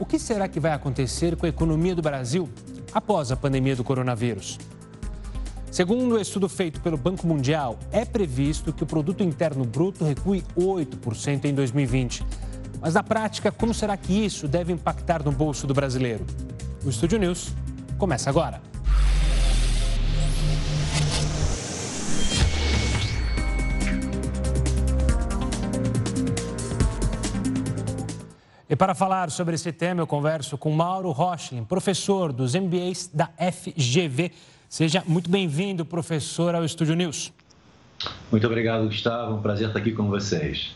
o 0.00 0.06
que 0.06 0.18
será 0.18 0.48
que 0.48 0.58
vai 0.58 0.72
acontecer 0.72 1.36
com 1.36 1.44
a 1.44 1.48
economia 1.50 1.94
do 1.94 2.00
Brasil 2.00 2.48
após 2.90 3.30
a 3.30 3.36
pandemia 3.36 3.76
do 3.76 3.84
coronavírus? 3.84 4.58
Segundo 5.70 6.14
o 6.14 6.16
um 6.16 6.18
estudo 6.18 6.48
feito 6.48 6.80
pelo 6.80 6.96
Banco 6.96 7.26
Mundial, 7.26 7.78
é 7.92 8.04
previsto 8.04 8.72
que 8.72 8.82
o 8.82 8.86
produto 8.86 9.22
interno 9.22 9.62
bruto 9.62 10.02
recue 10.02 10.42
8% 10.56 11.44
em 11.44 11.54
2020. 11.54 12.24
Mas 12.80 12.94
na 12.94 13.02
prática, 13.02 13.52
como 13.52 13.74
será 13.74 13.94
que 13.94 14.12
isso 14.24 14.48
deve 14.48 14.72
impactar 14.72 15.22
no 15.22 15.30
bolso 15.30 15.66
do 15.66 15.74
brasileiro? 15.74 16.24
O 16.82 16.88
Estúdio 16.88 17.18
News 17.18 17.54
começa 17.98 18.30
agora. 18.30 18.69
E 28.70 28.76
para 28.76 28.94
falar 28.94 29.32
sobre 29.32 29.56
esse 29.56 29.72
tema, 29.72 30.00
eu 30.00 30.06
converso 30.06 30.56
com 30.56 30.70
Mauro 30.70 31.10
Rochlin, 31.10 31.64
professor 31.64 32.32
dos 32.32 32.54
MBAs 32.54 33.10
da 33.12 33.28
FGV. 33.36 34.30
Seja 34.68 35.02
muito 35.08 35.28
bem-vindo, 35.28 35.84
professor, 35.84 36.54
ao 36.54 36.64
Estúdio 36.64 36.94
News. 36.94 37.32
Muito 38.30 38.46
obrigado, 38.46 38.84
Gustavo. 38.84 39.34
Um 39.34 39.42
prazer 39.42 39.66
estar 39.66 39.80
aqui 39.80 39.90
com 39.90 40.06
vocês. 40.06 40.72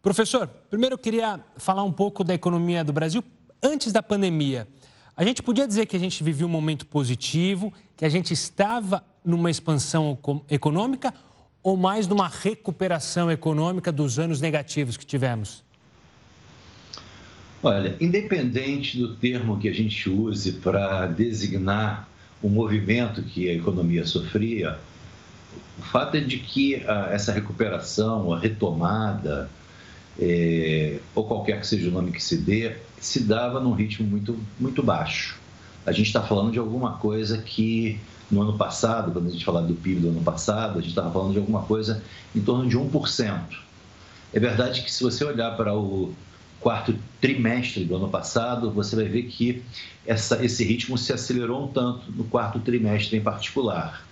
Professor, 0.00 0.46
primeiro 0.46 0.94
eu 0.94 0.98
queria 0.98 1.40
falar 1.56 1.82
um 1.82 1.90
pouco 1.90 2.22
da 2.22 2.32
economia 2.32 2.84
do 2.84 2.92
Brasil 2.92 3.24
antes 3.60 3.92
da 3.92 4.04
pandemia. 4.04 4.68
A 5.16 5.24
gente 5.24 5.42
podia 5.42 5.66
dizer 5.66 5.86
que 5.86 5.96
a 5.96 6.00
gente 6.00 6.22
vivia 6.22 6.46
um 6.46 6.48
momento 6.48 6.86
positivo, 6.86 7.72
que 7.96 8.04
a 8.04 8.08
gente 8.08 8.32
estava 8.32 9.02
numa 9.24 9.50
expansão 9.50 10.16
econômica 10.48 11.12
ou 11.60 11.76
mais 11.76 12.06
numa 12.06 12.28
recuperação 12.28 13.28
econômica 13.28 13.90
dos 13.90 14.20
anos 14.20 14.40
negativos 14.40 14.96
que 14.96 15.04
tivemos? 15.04 15.68
Olha, 17.62 17.94
independente 18.00 18.96
do 18.96 19.14
termo 19.16 19.58
que 19.58 19.68
a 19.68 19.72
gente 19.72 20.08
use 20.08 20.52
para 20.52 21.06
designar 21.06 22.08
o 22.42 22.48
movimento 22.48 23.22
que 23.22 23.50
a 23.50 23.52
economia 23.52 24.06
sofria, 24.06 24.78
o 25.78 25.82
fato 25.82 26.16
é 26.16 26.20
de 26.20 26.38
que 26.38 26.76
a, 26.86 27.10
essa 27.12 27.32
recuperação, 27.32 28.32
a 28.32 28.38
retomada, 28.38 29.50
é, 30.18 30.98
ou 31.14 31.24
qualquer 31.24 31.60
que 31.60 31.66
seja 31.66 31.88
o 31.88 31.92
nome 31.92 32.12
que 32.12 32.22
se 32.22 32.38
dê, 32.38 32.76
se 32.98 33.24
dava 33.24 33.60
num 33.60 33.72
ritmo 33.72 34.08
muito, 34.08 34.38
muito 34.58 34.82
baixo. 34.82 35.38
A 35.84 35.92
gente 35.92 36.06
está 36.06 36.22
falando 36.22 36.52
de 36.52 36.58
alguma 36.58 36.92
coisa 36.92 37.38
que 37.38 38.00
no 38.30 38.40
ano 38.40 38.56
passado, 38.56 39.12
quando 39.12 39.28
a 39.28 39.30
gente 39.30 39.44
falava 39.44 39.66
do 39.66 39.74
PIB 39.74 40.00
do 40.00 40.08
ano 40.08 40.22
passado, 40.22 40.78
a 40.78 40.80
gente 40.80 40.90
estava 40.90 41.10
falando 41.10 41.32
de 41.32 41.38
alguma 41.38 41.62
coisa 41.62 42.02
em 42.34 42.40
torno 42.40 42.66
de 42.66 42.78
1%. 42.78 43.40
É 44.32 44.40
verdade 44.40 44.82
que 44.82 44.90
se 44.90 45.02
você 45.02 45.24
olhar 45.24 45.56
para 45.56 45.74
o 45.74 46.14
quarto 46.60 46.94
trimestre 47.20 47.84
do 47.84 47.96
ano 47.96 48.08
passado, 48.08 48.70
você 48.70 48.94
vai 48.94 49.06
ver 49.06 49.22
que 49.24 49.62
essa, 50.06 50.44
esse 50.44 50.62
ritmo 50.62 50.96
se 50.98 51.12
acelerou 51.12 51.64
um 51.64 51.68
tanto 51.68 52.12
no 52.12 52.24
quarto 52.24 52.58
trimestre 52.60 53.16
em 53.16 53.20
particular. 53.20 54.04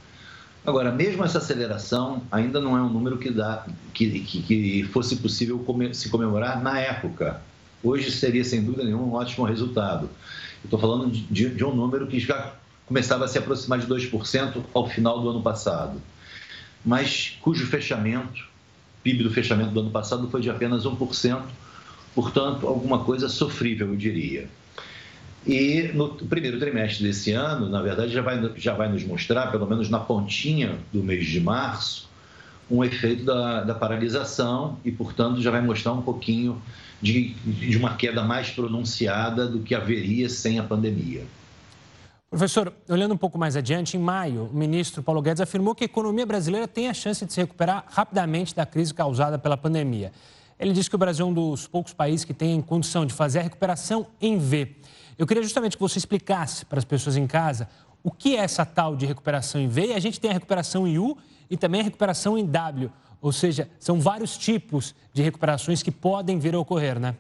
Agora, 0.67 0.91
mesmo 0.91 1.25
essa 1.25 1.39
aceleração 1.39 2.23
ainda 2.31 2.61
não 2.61 2.77
é 2.77 2.83
um 2.83 2.89
número 2.89 3.19
que, 3.19 3.31
dá, 3.31 3.65
que, 3.95 4.21
que, 4.21 4.43
que 4.43 4.83
fosse 4.85 5.17
possível 5.17 5.65
se 5.93 6.09
comemorar 6.09 6.63
na 6.63 6.79
época. 6.81 7.41
Hoje 7.83 8.11
seria, 8.11 8.45
sem 8.45 8.65
dúvida 8.65 8.85
nenhuma, 8.85 9.05
um 9.05 9.13
ótimo 9.15 9.47
resultado. 9.47 10.11
Estou 10.65 10.79
falando 10.79 11.11
de, 11.11 11.51
de 11.51 11.65
um 11.65 11.75
número 11.75 12.07
que 12.07 12.19
já 12.19 12.55
começava 12.87 13.25
a 13.25 13.29
se 13.29 13.39
aproximar 13.39 13.79
de 13.79 13.87
2% 13.87 14.63
ao 14.73 14.89
final 14.89 15.21
do 15.21 15.29
ano 15.29 15.43
passado, 15.43 16.01
mas 16.85 17.37
cujo 17.43 17.67
fechamento, 17.67 18.49
PIB 19.03 19.25
do 19.25 19.31
fechamento 19.31 19.71
do 19.71 19.81
ano 19.81 19.91
passado 19.91 20.29
foi 20.29 20.41
de 20.41 20.51
apenas 20.51 20.85
1%, 20.85 21.43
portanto, 22.19 22.67
alguma 22.67 23.05
coisa 23.05 23.29
sofrível, 23.29 23.91
eu 23.91 23.97
diria. 23.97 24.49
E 25.47 25.89
no 25.95 26.09
primeiro 26.09 26.59
trimestre 26.59 27.07
desse 27.07 27.31
ano, 27.31 27.69
na 27.69 27.81
verdade, 27.81 28.13
já 28.13 28.21
vai, 28.21 28.53
já 28.57 28.75
vai 28.75 28.89
nos 28.89 29.05
mostrar, 29.05 29.53
pelo 29.53 29.65
menos 29.69 29.89
na 29.89 30.01
pontinha 30.01 30.79
do 30.93 31.01
mês 31.01 31.25
de 31.27 31.41
março, 31.41 32.09
um 32.69 32.83
efeito 32.83 33.25
da, 33.25 33.63
da 33.63 33.73
paralisação 33.73 34.79
e, 34.85 34.91
portanto, 34.91 35.41
já 35.41 35.53
vai 35.53 35.61
mostrar 35.61 35.93
um 35.93 36.03
pouquinho 36.03 36.61
de, 37.01 37.35
de 37.35 37.77
uma 37.77 37.95
queda 37.95 38.25
mais 38.25 38.51
pronunciada 38.51 39.47
do 39.47 39.61
que 39.61 39.73
haveria 39.73 40.29
sem 40.29 40.59
a 40.59 40.65
pandemia. 40.65 41.23
Professor, 42.29 42.73
olhando 42.89 43.15
um 43.15 43.17
pouco 43.17 43.39
mais 43.39 43.55
adiante, 43.55 43.97
em 43.97 44.01
maio, 44.01 44.51
o 44.53 44.57
ministro 44.57 45.05
Paulo 45.05 45.23
Guedes 45.23 45.41
afirmou 45.41 45.73
que 45.73 45.85
a 45.85 45.87
economia 45.87 46.27
brasileira 46.27 46.67
tem 46.67 46.89
a 46.89 46.95
chance 46.95 47.25
de 47.25 47.33
se 47.33 47.41
recuperar 47.41 47.85
rapidamente 47.89 48.57
da 48.57 48.67
crise 48.67 48.93
causada 48.93 49.39
pela 49.39 49.57
pandemia. 49.57 50.11
Ele 50.59 50.73
disse 50.73 50.89
que 50.89 50.97
o 50.97 50.99
Brasil 50.99 51.25
é 51.25 51.29
um 51.29 51.33
dos 51.33 51.67
poucos 51.67 51.93
países 51.93 52.25
que 52.25 52.35
tem 52.35 52.61
condição 52.61 53.07
de 53.07 53.15
fazer 53.15 53.39
a 53.39 53.43
recuperação 53.43 54.07
em 54.21 54.39
V. 54.39 54.75
Eu 55.17 55.27
queria 55.27 55.43
justamente 55.43 55.77
que 55.77 55.81
você 55.81 55.99
explicasse 55.99 56.65
para 56.65 56.79
as 56.79 56.85
pessoas 56.85 57.17
em 57.17 57.27
casa 57.27 57.69
o 58.03 58.11
que 58.11 58.37
é 58.37 58.41
essa 58.41 58.65
tal 58.65 58.97
de 58.97 59.07
recuperação 59.07 59.61
em 59.61 59.69
V. 59.69 59.89
E 59.89 59.93
a 59.93 59.99
gente 59.99 60.19
tem 60.19 60.31
a 60.31 60.35
recuperação 60.35 60.87
em 60.87 60.99
U 60.99 61.17
e 61.51 61.57
também 61.57 61.81
a 61.81 61.85
recuperação 61.85 62.37
em 62.37 62.45
W. 62.45 62.91
Ou 63.21 63.33
seja, 63.33 63.69
são 63.79 64.01
vários 64.01 64.37
tipos 64.37 64.95
de 65.13 65.23
recuperações 65.23 65.83
que 65.83 65.91
podem 65.91 66.39
vir 66.39 66.55
a 66.55 66.59
ocorrer, 66.59 66.99
né? 66.99 67.17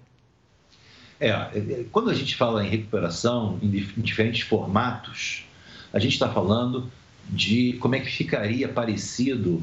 É, 1.21 1.85
quando 1.91 2.11
a 2.11 2.15
gente 2.15 2.37
fala 2.37 2.65
em 2.65 2.69
recuperação 2.69 3.59
em 3.61 3.69
diferentes 3.97 4.43
formatos, 4.43 5.45
a 5.93 5.99
gente 5.99 6.13
está 6.13 6.29
falando 6.29 6.91
de 7.29 7.75
como 7.75 7.97
é 7.97 8.01
que 8.01 8.11
ficaria 8.11 8.69
parecido 8.69 9.63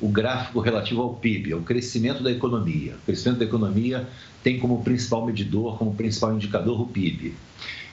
o 0.00 0.08
gráfico 0.08 0.60
relativo 0.60 1.02
ao 1.02 1.14
PIB, 1.14 1.52
ao 1.52 1.60
crescimento 1.60 2.22
da 2.22 2.30
economia. 2.30 2.94
O 2.94 3.06
crescimento 3.06 3.38
da 3.38 3.44
economia 3.44 4.06
tem 4.42 4.58
como 4.58 4.82
principal 4.82 5.24
medidor, 5.24 5.78
como 5.78 5.94
principal 5.94 6.34
indicador 6.34 6.80
o 6.80 6.86
PIB. 6.86 7.34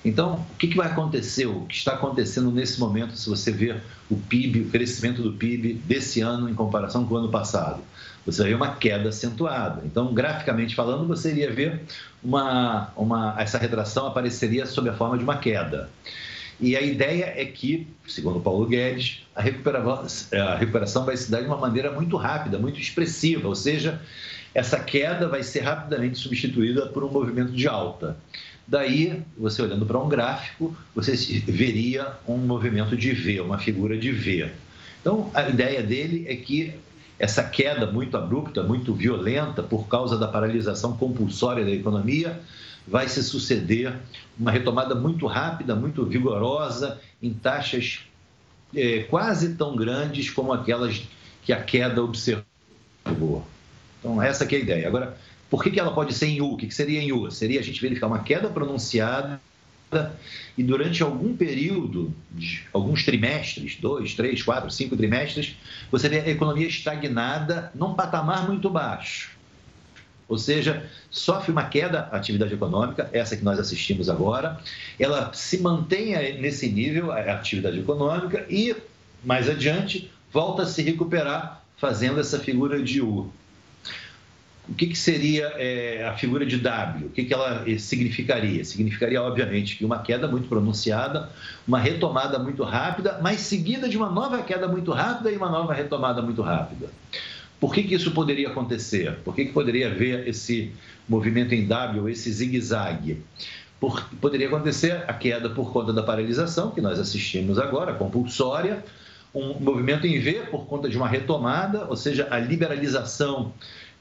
Então, 0.06 0.46
o 0.54 0.58
que, 0.58 0.76
vai 0.76 0.88
acontecer? 0.88 1.46
O 1.46 1.62
que 1.62 1.76
está 1.76 1.94
acontecendo 1.94 2.52
nesse 2.52 2.80
momento, 2.80 3.16
se 3.16 3.30
você 3.30 3.52
ver 3.52 3.82
o 4.10 4.18
PIB, 4.18 4.62
o 4.62 4.70
crescimento 4.70 5.22
do 5.22 5.32
PIB 5.32 5.76
desse 5.86 6.20
ano 6.20 6.50
em 6.50 6.54
comparação 6.54 7.06
com 7.06 7.16
o 7.16 7.18
ano 7.18 7.30
passado? 7.30 7.82
Você 8.26 8.42
vai 8.42 8.50
ver 8.52 8.56
uma 8.56 8.76
queda 8.76 9.10
acentuada. 9.10 9.82
Então, 9.86 10.14
graficamente 10.14 10.76
falando, 10.76 11.08
você 11.08 11.32
iria 11.32 11.52
ver 11.52 11.84
uma, 12.22 12.92
uma, 12.98 13.36
essa 13.38 13.58
retração 13.58 14.08
apareceria 14.08 14.66
sob 14.66 14.90
a 14.90 14.94
forma 14.94 15.18
de 15.18 15.24
uma 15.24 15.38
queda. 15.38 15.90
E 16.60 16.76
a 16.76 16.82
ideia 16.82 17.34
é 17.36 17.46
que, 17.46 17.88
segundo 18.08 18.40
Paulo 18.40 18.66
Guedes, 18.66 19.24
a 19.36 19.42
recuperação, 19.42 20.06
a 20.40 20.56
recuperação 20.56 21.06
vai 21.06 21.18
se 21.18 21.30
dar 21.30 21.42
de 21.42 21.48
uma 21.48 21.58
maneira 21.58 21.92
muito 21.92 22.16
rápida, 22.16 22.58
muito 22.58 22.80
expressiva, 22.80 23.48
ou 23.48 23.56
seja, 23.56 24.02
essa 24.54 24.80
queda 24.80 25.28
vai 25.28 25.44
ser 25.44 25.62
rapidamente 25.62 26.18
substituída 26.18 26.88
por 26.88 27.04
um 27.04 27.10
movimento 27.10 27.52
de 27.52 27.68
alta. 27.68 28.18
Daí, 28.68 29.22
você 29.38 29.62
olhando 29.62 29.86
para 29.86 30.00
um 30.00 30.08
gráfico, 30.08 30.76
você 30.96 31.14
veria 31.46 32.14
um 32.28 32.38
movimento 32.38 32.96
de 32.96 33.12
V, 33.12 33.42
uma 33.42 33.58
figura 33.58 33.98
de 33.98 34.12
V. 34.12 34.50
Então, 35.02 35.30
a 35.34 35.50
ideia 35.50 35.84
dele 35.84 36.26
é 36.30 36.36
que 36.36 36.74
essa 37.20 37.44
queda 37.44 37.92
muito 37.92 38.16
abrupta, 38.16 38.64
muito 38.64 38.94
violenta, 38.94 39.62
por 39.62 39.88
causa 39.88 40.18
da 40.18 40.28
paralisação 40.28 40.96
compulsória 40.96 41.66
da 41.66 41.72
economia, 41.72 42.40
vai 42.88 43.08
se 43.08 43.24
suceder 43.24 43.96
uma 44.38 44.52
retomada 44.52 44.94
muito 44.96 45.26
rápida, 45.26 45.76
muito 45.76 46.06
vigorosa, 46.06 47.00
em 47.22 47.34
taxas 47.34 48.02
é, 48.76 49.04
quase 49.04 49.56
tão 49.56 49.76
grandes 49.76 50.30
como 50.30 50.52
aquelas 50.52 51.04
que 51.44 51.54
a 51.54 51.62
queda 51.62 52.04
observou. 52.04 53.46
Então, 54.00 54.22
essa 54.22 54.44
é 54.44 54.56
a 54.56 54.60
ideia. 54.60 54.88
Agora, 54.88 55.18
por 55.50 55.64
que, 55.64 55.72
que 55.72 55.80
ela 55.80 55.94
pode 55.94 56.14
ser 56.14 56.28
em 56.28 56.42
U? 56.42 56.54
O 56.54 56.58
que, 56.58 56.68
que 56.68 56.76
seria 56.76 57.02
em 57.02 57.12
U? 57.12 57.30
Seria 57.32 57.60
a 57.60 57.64
gente 57.64 57.82
verificar 57.82 58.08
uma 58.08 58.24
queda 58.24 58.50
pronunciada 58.50 59.40
e 60.58 60.64
durante 60.64 61.04
algum 61.04 61.36
período, 61.36 62.14
alguns 62.72 63.04
trimestres, 63.04 63.78
dois, 63.80 64.14
três, 64.14 64.42
quatro, 64.42 64.70
cinco 64.72 64.98
trimestres, 64.98 65.56
você 65.92 66.10
vê 66.10 66.20
a 66.20 66.30
economia 66.30 66.68
estagnada 66.68 67.72
num 67.76 67.94
patamar 67.94 68.48
muito 68.48 68.70
baixo. 68.70 69.32
Ou 70.28 70.38
seja, 70.38 70.90
sofre 71.10 71.52
uma 71.52 71.66
queda 71.66 72.08
a 72.12 72.18
atividade 72.18 72.54
econômica, 72.54 73.10
essa 73.12 73.36
que 73.36 73.44
nós 73.44 73.60
assistimos 73.60 74.10
agora, 74.10 74.60
ela 75.00 75.32
se 75.34 75.60
mantém 75.60 76.14
nesse 76.40 76.70
nível, 76.70 77.12
a 77.12 77.20
atividade 77.20 77.80
econômica, 77.80 78.46
e 78.50 78.76
mais 79.24 79.50
adiante 79.50 80.12
volta 80.32 80.64
a 80.64 80.66
se 80.66 80.82
recuperar 80.82 81.64
fazendo 81.78 82.20
essa 82.20 82.40
figura 82.40 82.82
de 82.82 83.02
U. 83.02 83.32
O 84.68 84.74
que, 84.74 84.88
que 84.88 84.98
seria 84.98 85.48
é, 85.58 86.08
a 86.08 86.14
figura 86.14 86.46
de 86.46 86.58
W? 86.58 87.08
O 87.08 87.10
que, 87.10 87.26
que 87.26 87.34
ela 87.34 87.66
significaria? 87.78 88.64
Significaria, 88.64 89.22
obviamente, 89.22 89.76
que 89.76 89.84
uma 89.84 90.00
queda 90.00 90.26
muito 90.26 90.48
pronunciada, 90.48 91.30
uma 91.68 91.78
retomada 91.78 92.40
muito 92.40 92.64
rápida, 92.64 93.20
mas 93.22 93.42
seguida 93.42 93.90
de 93.90 93.98
uma 93.98 94.10
nova 94.10 94.42
queda 94.42 94.66
muito 94.66 94.92
rápida 94.92 95.30
e 95.30 95.36
uma 95.36 95.50
nova 95.50 95.74
retomada 95.74 96.22
muito 96.22 96.42
rápida. 96.42 96.88
Por 97.64 97.74
que, 97.74 97.84
que 97.84 97.96
isso 97.96 98.12
poderia 98.12 98.50
acontecer? 98.50 99.20
Por 99.24 99.34
que, 99.34 99.46
que 99.46 99.54
poderia 99.54 99.88
haver 99.88 100.28
esse 100.28 100.74
movimento 101.08 101.56
em 101.56 101.66
W, 101.66 102.10
esse 102.10 102.30
zigue-zague? 102.30 103.22
Poderia 104.20 104.48
acontecer 104.48 105.06
a 105.08 105.14
queda 105.14 105.50
por 105.50 105.72
conta 105.72 105.94
da 105.94 106.04
paralisação, 106.04 106.72
que 106.72 106.82
nós 106.82 107.00
assistimos 107.00 107.58
agora, 107.58 107.94
compulsória, 107.94 108.84
um 109.34 109.54
movimento 109.62 110.06
em 110.06 110.20
V 110.20 110.48
por 110.52 110.66
conta 110.66 110.90
de 110.90 110.98
uma 110.98 111.08
retomada, 111.08 111.86
ou 111.86 111.96
seja, 111.96 112.28
a 112.30 112.38
liberalização 112.38 113.54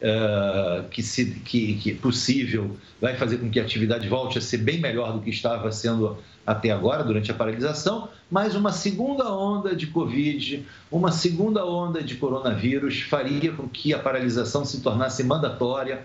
uh, 0.03 0.89
que, 0.89 1.03
se, 1.03 1.27
que, 1.45 1.75
que 1.75 1.95
possível 1.95 2.77
vai 3.01 3.17
fazer 3.17 3.39
com 3.39 3.49
que 3.49 3.61
a 3.61 3.63
atividade 3.63 4.09
volte 4.09 4.39
a 4.39 4.41
ser 4.41 4.59
bem 4.59 4.81
melhor 4.81 5.13
do 5.13 5.21
que 5.21 5.31
estava 5.31 5.71
sendo 5.71 6.19
até 6.45 6.71
agora, 6.71 7.05
durante 7.05 7.31
a 7.31 7.35
paralisação, 7.35 8.09
mas 8.29 8.57
uma 8.57 8.73
segunda 8.73 9.33
onda 9.33 9.77
de 9.77 9.87
Covid, 9.87 10.67
uma 10.91 11.13
segunda 11.13 11.65
onda 11.65 12.03
de 12.03 12.17
coronavírus 12.17 13.01
faria 13.03 13.53
com 13.53 13.69
que 13.69 13.95
a 13.95 13.99
paralisação 13.99 14.65
se 14.65 14.81
tornasse 14.81 15.23
mandatória, 15.23 16.03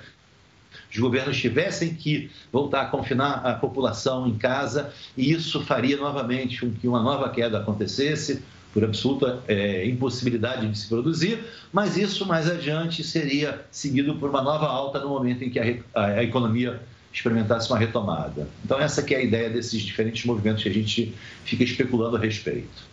os 0.92 0.98
governos 1.00 1.38
tivessem 1.38 1.96
que 1.96 2.30
voltar 2.52 2.82
a 2.82 2.86
confinar 2.86 3.46
a 3.46 3.56
população 3.56 4.28
em 4.28 4.38
casa 4.38 4.94
e 5.18 5.32
isso 5.32 5.62
faria 5.62 5.98
novamente 5.98 6.60
com 6.60 6.72
que 6.72 6.88
uma 6.88 7.02
nova 7.02 7.30
queda 7.30 7.58
acontecesse, 7.58 8.44
por 8.74 8.84
absoluta 8.84 9.44
é, 9.48 9.86
impossibilidade 9.88 10.68
de 10.68 10.78
se 10.78 10.88
produzir, 10.88 11.44
mas 11.72 11.98
isso 11.98 12.26
mais 12.26 12.50
adiante 12.50 13.04
seria 13.04 13.66
seguido 13.72 14.16
por 14.16 14.30
uma 14.30 14.42
nova 14.42 14.68
alta 14.68 15.00
no 15.00 15.10
momento 15.10 15.44
em 15.44 15.50
que 15.50 15.60
a, 15.60 15.64
a, 15.96 16.24
economia 16.24 16.82
experimentasse 17.12 17.70
uma 17.70 17.80
retomada. 17.80 18.48
Então 18.64 18.80
essa 18.80 19.02
que 19.02 19.16
é 19.16 19.18
a 19.18 19.24
ideia 19.24 19.50
desses 19.50 19.82
diferentes 19.82 20.26
movimentos 20.26 20.62
que 20.64 20.70
a 20.70 20.74
gente 20.74 21.16
fica 21.44 21.64
especulando 21.64 22.18
a 22.18 22.20
respeito. 22.20 22.88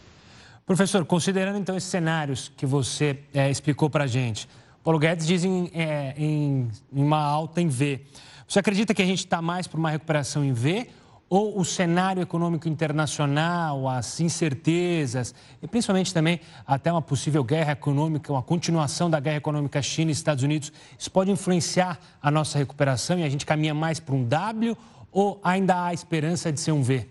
Professor, 0.65 1.05
considerando 1.05 1.59
então 1.59 1.77
esses 1.77 1.91
cenários 1.91 2.51
que 2.57 2.65
você 2.65 3.19
é, 3.35 3.51
explicou 3.51 3.91
para 3.91 4.05
a 4.05 4.07
gente, 4.07 4.49
Paulo 4.83 4.99
Guedes 4.99 5.27
diz 5.27 5.45
em, 5.45 5.71
é, 5.75 6.15
em 6.17 6.69
uma 6.91 7.19
alta 7.19 7.61
em 7.61 7.69
V. 7.69 8.01
Você 8.49 8.59
acredita 8.59 8.95
que 8.95 9.03
a 9.03 9.07
gente 9.07 9.21
está 9.21 9.43
mais 9.43 9.67
para 9.67 9.79
uma 9.79 9.91
recuperação 9.91 10.45
em 10.45 10.53
V 10.53 10.87
ou 11.35 11.59
o 11.59 11.65
cenário 11.65 12.23
econômico 12.23 12.69
internacional, 12.69 13.89
as 13.89 14.21
incertezas 14.21 15.35
e 15.61 15.67
principalmente 15.67 16.15
também 16.15 16.39
até 16.65 16.93
uma 16.93 17.03
possível 17.03 17.43
guerra 17.43 17.73
econômica, 17.73 18.33
uma 18.33 18.41
continuação 18.41 19.11
da 19.11 19.19
guerra 19.19 19.39
econômica 19.39 19.83
China 19.83 20.13
e 20.13 20.15
Estados 20.15 20.45
Unidos, 20.45 20.73
isso 20.97 21.11
pode 21.11 21.33
influenciar 21.33 21.99
a 22.23 22.31
nossa 22.31 22.57
recuperação 22.57 23.19
e 23.19 23.25
a 23.25 23.29
gente 23.29 23.45
caminha 23.45 23.75
mais 23.75 23.99
para 23.99 24.15
um 24.15 24.23
W 24.23 24.77
ou 25.11 25.41
ainda 25.43 25.87
há 25.87 25.93
esperança 25.93 26.53
de 26.53 26.61
ser 26.61 26.71
um 26.71 26.85
V? 26.85 27.05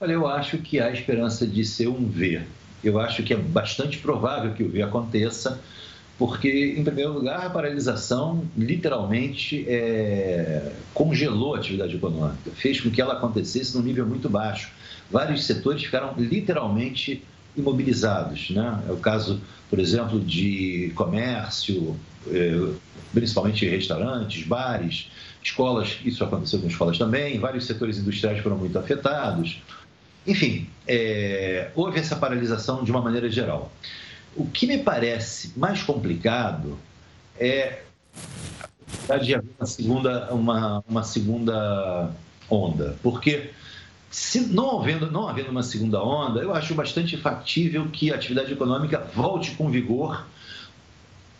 Olha, 0.00 0.12
eu 0.12 0.24
acho 0.28 0.58
que 0.58 0.78
há 0.78 0.92
esperança 0.92 1.44
de 1.44 1.64
ser 1.64 1.88
um 1.88 2.06
V. 2.06 2.40
Eu 2.84 3.00
acho 3.00 3.24
que 3.24 3.34
é 3.34 3.36
bastante 3.36 3.98
provável 3.98 4.54
que 4.54 4.62
o 4.62 4.70
V 4.70 4.80
aconteça 4.80 5.60
porque, 6.18 6.74
em 6.78 6.84
primeiro 6.84 7.12
lugar, 7.12 7.46
a 7.46 7.50
paralisação 7.50 8.44
literalmente 8.56 9.64
é, 9.68 10.72
congelou 10.92 11.54
a 11.54 11.58
atividade 11.58 11.96
econômica, 11.96 12.50
fez 12.54 12.80
com 12.80 12.90
que 12.90 13.00
ela 13.00 13.14
acontecesse 13.14 13.76
num 13.76 13.82
nível 13.82 14.06
muito 14.06 14.28
baixo. 14.28 14.70
Vários 15.10 15.44
setores 15.44 15.82
ficaram 15.82 16.14
literalmente 16.16 17.22
imobilizados. 17.56 18.50
Né? 18.50 18.84
É 18.88 18.92
o 18.92 18.96
caso, 18.96 19.40
por 19.68 19.80
exemplo, 19.80 20.20
de 20.20 20.92
comércio, 20.94 21.96
é, 22.30 22.68
principalmente 23.12 23.66
restaurantes, 23.68 24.46
bares, 24.46 25.10
escolas, 25.42 25.98
isso 26.04 26.22
aconteceu 26.22 26.60
com 26.60 26.68
escolas 26.68 26.96
também, 26.96 27.38
vários 27.38 27.66
setores 27.66 27.98
industriais 27.98 28.40
foram 28.40 28.56
muito 28.56 28.78
afetados. 28.78 29.60
Enfim, 30.26 30.68
é, 30.86 31.70
houve 31.74 31.98
essa 31.98 32.16
paralisação 32.16 32.82
de 32.82 32.90
uma 32.90 33.02
maneira 33.02 33.28
geral. 33.28 33.70
O 34.36 34.46
que 34.46 34.66
me 34.66 34.78
parece 34.78 35.52
mais 35.56 35.82
complicado 35.82 36.78
é 37.38 37.82
a 39.08 39.16
de 39.16 39.34
haver 39.34 39.50
uma 39.58 39.66
segunda, 39.66 40.34
uma, 40.34 40.84
uma 40.88 41.02
segunda 41.02 42.10
onda, 42.48 42.96
porque 43.02 43.50
se 44.10 44.40
não 44.40 44.80
havendo, 44.80 45.10
não 45.10 45.28
havendo 45.28 45.50
uma 45.50 45.62
segunda 45.62 46.02
onda, 46.02 46.40
eu 46.40 46.54
acho 46.54 46.72
bastante 46.74 47.16
factível 47.16 47.88
que 47.88 48.12
a 48.12 48.14
atividade 48.14 48.52
econômica 48.52 49.04
volte 49.12 49.50
com 49.52 49.68
vigor. 49.68 50.24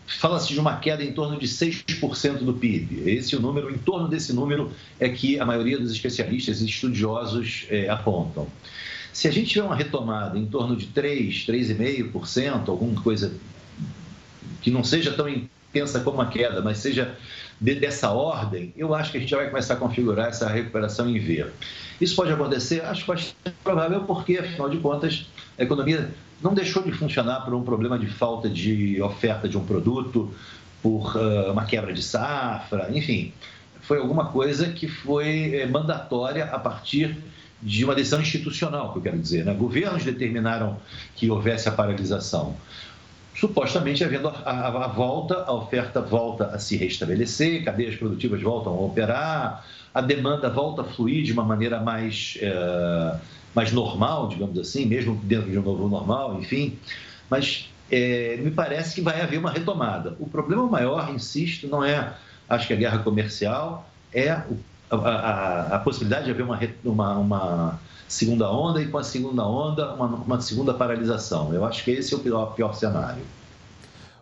Fala-se 0.05 0.49
de 0.49 0.59
uma 0.59 0.77
queda 0.77 1.01
em 1.01 1.13
torno 1.13 1.39
de 1.39 1.47
6% 1.47 2.39
do 2.39 2.53
PIB. 2.53 3.09
Esse 3.09 3.33
é 3.33 3.37
o 3.37 3.41
número, 3.41 3.73
em 3.73 3.77
torno 3.77 4.09
desse 4.09 4.33
número 4.33 4.71
é 4.99 5.07
que 5.07 5.39
a 5.39 5.45
maioria 5.45 5.79
dos 5.79 5.89
especialistas 5.91 6.61
e 6.61 6.65
estudiosos 6.65 7.65
é, 7.69 7.87
apontam. 7.89 8.47
Se 9.15 9.29
a 9.29 9.31
gente 9.31 9.47
tiver 9.51 9.65
uma 9.65 9.77
retomada 9.77 10.37
em 10.37 10.45
torno 10.45 10.75
de 10.75 10.87
3, 10.87 11.45
3,5%, 11.47 12.67
alguma 12.67 13.01
coisa 13.01 13.31
que 14.61 14.69
não 14.69 14.83
seja 14.83 15.13
tão 15.13 15.29
intensa 15.29 16.01
como 16.01 16.19
a 16.19 16.25
queda, 16.25 16.61
mas 16.61 16.79
seja 16.79 17.17
dessa 17.61 18.11
ordem, 18.11 18.73
eu 18.75 18.93
acho 18.93 19.11
que 19.11 19.17
a 19.17 19.21
gente 19.21 19.29
já 19.29 19.37
vai 19.37 19.49
começar 19.49 19.75
a 19.75 19.77
configurar 19.77 20.27
essa 20.27 20.49
recuperação 20.49 21.09
em 21.09 21.17
V. 21.17 21.45
Isso 22.01 22.13
pode 22.13 22.33
acontecer? 22.33 22.83
Acho 22.83 23.05
bastante 23.05 23.55
provável, 23.63 24.01
porque, 24.01 24.37
afinal 24.37 24.69
de 24.69 24.79
contas, 24.79 25.25
a 25.57 25.63
economia 25.63 26.09
não 26.41 26.53
deixou 26.53 26.83
de 26.83 26.91
funcionar 26.91 27.39
por 27.45 27.53
um 27.53 27.63
problema 27.63 27.97
de 27.97 28.07
falta 28.07 28.49
de 28.49 29.01
oferta 29.01 29.47
de 29.47 29.57
um 29.57 29.63
produto, 29.65 30.29
por 30.83 31.15
uh, 31.15 31.53
uma 31.53 31.63
quebra 31.63 31.93
de 31.93 32.03
safra, 32.03 32.89
enfim. 32.93 33.31
Foi 33.79 33.97
alguma 33.97 34.25
coisa 34.25 34.73
que 34.73 34.89
foi 34.89 35.55
eh, 35.55 35.67
mandatória 35.67 36.43
a 36.45 36.59
partir 36.59 37.17
de 37.61 37.83
uma 37.83 37.95
decisão 37.95 38.21
institucional, 38.21 38.91
que 38.91 38.99
eu 38.99 39.01
quero 39.01 39.17
dizer. 39.17 39.45
Né? 39.45 39.53
Governos 39.53 40.03
determinaram 40.03 40.77
que 41.15 41.29
houvesse 41.29 41.67
a 41.69 41.71
paralisação. 41.71 42.55
Supostamente, 43.35 44.03
havendo 44.03 44.29
a, 44.29 44.31
a, 44.31 44.85
a, 44.85 44.87
volta, 44.87 45.43
a 45.45 45.53
oferta 45.53 46.01
volta 46.01 46.47
a 46.47 46.59
se 46.59 46.77
restabelecer, 46.77 47.65
cadeias 47.65 47.95
produtivas 47.95 48.41
voltam 48.41 48.73
a 48.73 48.79
operar, 48.79 49.65
a 49.93 50.01
demanda 50.01 50.49
volta 50.49 50.81
a 50.81 50.85
fluir 50.85 51.23
de 51.23 51.33
uma 51.33 51.43
maneira 51.43 51.79
mais, 51.79 52.37
é, 52.41 53.15
mais 53.53 53.71
normal, 53.71 54.29
digamos 54.29 54.57
assim, 54.57 54.85
mesmo 54.85 55.15
dentro 55.23 55.51
de 55.51 55.57
um 55.59 55.61
novo 55.61 55.87
normal, 55.87 56.39
enfim. 56.39 56.77
Mas 57.29 57.69
é, 57.91 58.37
me 58.37 58.51
parece 58.51 58.95
que 58.95 59.01
vai 59.01 59.21
haver 59.21 59.37
uma 59.37 59.51
retomada. 59.51 60.15
O 60.19 60.27
problema 60.27 60.65
maior, 60.67 61.13
insisto, 61.13 61.67
não 61.67 61.83
é, 61.83 62.13
acho 62.47 62.67
que 62.67 62.73
a 62.73 62.77
guerra 62.77 62.99
comercial, 62.99 63.89
é 64.13 64.33
o 64.49 64.57
a, 64.89 64.95
a, 64.95 65.75
a, 65.75 65.79
possibilidade 65.79 66.25
de 66.25 66.31
haver 66.31 66.43
uma, 66.43 66.59
uma, 66.83 67.17
uma, 67.17 67.79
segunda 68.07 68.51
onda 68.51 68.81
e 68.81 68.87
com 68.87 68.97
a 68.97 69.03
segunda 69.03 69.45
onda 69.45 69.93
uma, 69.93 70.05
uma, 70.07 70.41
segunda 70.41 70.73
paralisação. 70.73 71.53
Eu 71.53 71.65
acho 71.65 71.83
que 71.83 71.91
esse 71.91 72.13
é 72.13 72.17
o 72.17 72.19
pior, 72.19 72.53
pior 72.53 72.73
cenário. 72.73 73.23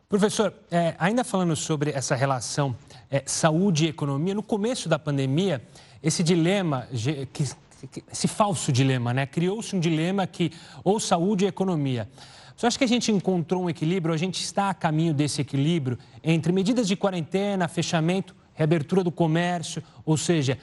Professor, 0.08 0.54
é, 0.72 0.96
ainda 1.00 1.24
falando 1.24 1.56
sobre 1.56 1.92
essa 1.92 2.16
relação 2.16 2.76
é, 3.10 3.24
saúde 3.26 3.86
e 3.86 3.90
economia, 3.90 4.34
no 4.34 4.44
começo 4.44 4.88
da 4.88 5.00
pandemia, 5.00 5.62
esse 6.02 6.22
dilema, 6.22 6.88
esse 8.12 8.28
falso 8.28 8.72
dilema, 8.72 9.14
né? 9.14 9.26
Criou-se 9.26 9.76
um 9.76 9.80
dilema 9.80 10.28
que 10.28 10.52
ou 10.84 11.00
saúde 11.00 11.46
e 11.46 11.48
economia. 11.48 12.08
Você 12.56 12.68
acha 12.68 12.78
que 12.78 12.84
a 12.84 12.88
gente 12.88 13.12
encontrou 13.12 13.64
um 13.64 13.70
equilíbrio, 13.70 14.14
a 14.14 14.18
gente 14.18 14.42
está 14.42 14.70
a 14.70 14.74
caminho 14.74 15.14
desse 15.14 15.42
equilíbrio 15.42 15.98
entre 16.24 16.52
medidas 16.52 16.88
de 16.88 16.96
quarentena, 16.96 17.68
fechamento 17.68 18.36
reabertura 18.54 19.04
do 19.04 19.12
comércio, 19.12 19.84
ou 20.06 20.18
seja, 20.18 20.58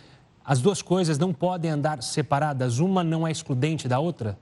as 0.45 0.61
duas 0.61 0.83
coisas 0.83 1.19
não 1.19 1.33
podem 1.33 1.71
andar 1.71 2.03
separadas, 2.03 2.79
uma 2.79 3.05
não 3.05 3.27
é 3.27 3.31
excludente 3.31 3.87
da 3.87 3.99
outra? 3.99 4.39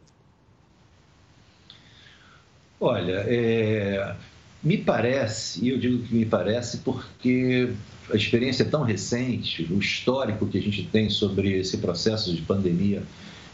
Olha, 2.80 3.25
é, 3.26 4.14
me 4.62 4.78
parece, 4.78 5.64
e 5.64 5.70
eu 5.70 5.78
digo 5.78 6.02
que 6.04 6.14
me 6.14 6.25
parece 6.25 6.78
porque 6.78 7.73
a 8.11 8.16
experiência 8.16 8.62
é 8.62 8.66
tão 8.66 8.82
recente, 8.82 9.64
o 9.73 9.78
histórico 9.78 10.46
que 10.46 10.58
a 10.58 10.62
gente 10.62 10.84
tem 10.84 11.11
sobre 11.11 11.58
esse 11.58 11.78
processo 11.78 12.34
de 12.34 12.42
pandemia 12.42 13.02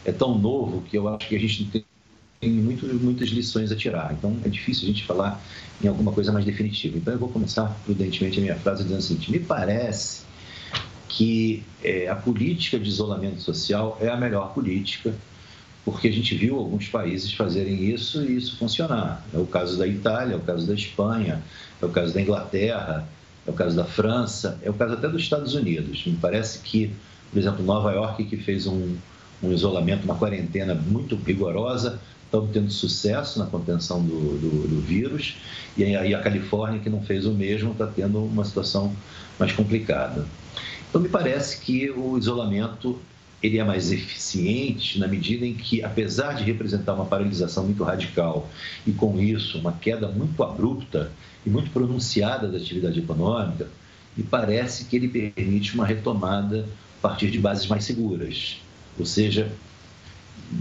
é 0.05 0.11
tão 0.11 0.37
novo 0.37 0.81
que 0.81 0.97
eu 0.97 1.07
acho 1.07 1.27
que 1.27 1.35
a 1.35 1.39
gente 1.39 1.65
tem 1.65 1.85
tem 2.39 2.51
muito, 2.51 2.85
muitas 2.95 3.29
lições 3.29 3.71
a 3.71 3.75
tirar. 3.75 4.13
Então, 4.13 4.37
é 4.43 4.49
difícil 4.49 4.83
a 4.83 4.87
gente 4.87 5.03
falar 5.03 5.41
em 5.83 5.87
alguma 5.87 6.11
coisa 6.11 6.31
mais 6.31 6.45
definitiva. 6.45 6.97
Então, 6.97 7.13
eu 7.13 7.19
vou 7.19 7.29
começar 7.29 7.65
prudentemente 7.85 8.39
a 8.39 8.41
minha 8.41 8.55
frase 8.55 8.83
dizendo 8.83 8.99
o 8.99 9.03
seguinte: 9.03 9.31
me 9.31 9.39
parece 9.39 10.23
que 11.07 11.63
é, 11.83 12.09
a 12.09 12.15
política 12.15 12.77
de 12.77 12.89
isolamento 12.89 13.41
social 13.41 13.97
é 14.01 14.09
a 14.09 14.17
melhor 14.17 14.53
política, 14.53 15.13
porque 15.83 16.07
a 16.07 16.11
gente 16.11 16.35
viu 16.35 16.57
alguns 16.57 16.87
países 16.89 17.31
fazerem 17.31 17.89
isso 17.89 18.23
e 18.23 18.35
isso 18.35 18.57
funcionar. 18.57 19.25
É 19.33 19.37
o 19.37 19.45
caso 19.45 19.77
da 19.77 19.87
Itália, 19.87 20.33
é 20.33 20.37
o 20.37 20.41
caso 20.41 20.67
da 20.67 20.73
Espanha, 20.73 21.41
é 21.81 21.85
o 21.85 21.89
caso 21.89 22.13
da 22.13 22.21
Inglaterra, 22.21 23.07
é 23.47 23.49
o 23.49 23.53
caso 23.53 23.75
da 23.75 23.85
França, 23.85 24.59
é 24.63 24.69
o 24.69 24.73
caso 24.73 24.93
até 24.93 25.07
dos 25.07 25.21
Estados 25.21 25.53
Unidos. 25.53 26.03
Me 26.05 26.17
parece 26.17 26.59
que, 26.59 26.91
por 27.31 27.39
exemplo, 27.39 27.63
Nova 27.63 27.91
York, 27.93 28.25
que 28.25 28.37
fez 28.37 28.65
um, 28.65 28.95
um 29.41 29.53
isolamento, 29.53 30.03
uma 30.03 30.15
quarentena 30.15 30.73
muito 30.73 31.15
rigorosa, 31.15 31.99
estão 32.39 32.47
tendo 32.47 32.71
sucesso 32.71 33.39
na 33.39 33.45
contenção 33.45 34.03
do, 34.03 34.37
do, 34.37 34.67
do 34.67 34.81
vírus, 34.81 35.37
e 35.77 35.83
aí 35.83 36.13
a 36.13 36.21
Califórnia, 36.21 36.79
que 36.79 36.89
não 36.89 37.01
fez 37.01 37.25
o 37.25 37.31
mesmo, 37.31 37.71
está 37.71 37.87
tendo 37.87 38.23
uma 38.23 38.43
situação 38.43 38.95
mais 39.39 39.51
complicada. 39.51 40.25
Então, 40.89 41.01
me 41.01 41.09
parece 41.09 41.59
que 41.59 41.91
o 41.91 42.17
isolamento 42.17 42.99
ele 43.43 43.59
é 43.59 43.63
mais 43.63 43.91
eficiente 43.91 44.97
na 44.97 45.07
medida 45.07 45.45
em 45.45 45.53
que, 45.53 45.83
apesar 45.83 46.33
de 46.33 46.43
representar 46.43 46.93
uma 46.93 47.05
paralisação 47.05 47.65
muito 47.65 47.83
radical 47.83 48.49
e, 48.87 48.91
com 48.91 49.19
isso, 49.19 49.59
uma 49.59 49.73
queda 49.73 50.07
muito 50.07 50.41
abrupta 50.41 51.11
e 51.45 51.49
muito 51.49 51.69
pronunciada 51.69 52.47
da 52.47 52.57
atividade 52.57 52.99
econômica, 52.99 53.67
me 54.15 54.23
parece 54.23 54.85
que 54.85 54.95
ele 54.95 55.07
permite 55.07 55.75
uma 55.75 55.85
retomada 55.85 56.65
a 56.99 57.07
partir 57.07 57.29
de 57.29 57.37
bases 57.37 57.67
mais 57.67 57.83
seguras. 57.83 58.57
Ou 58.97 59.05
seja, 59.05 59.51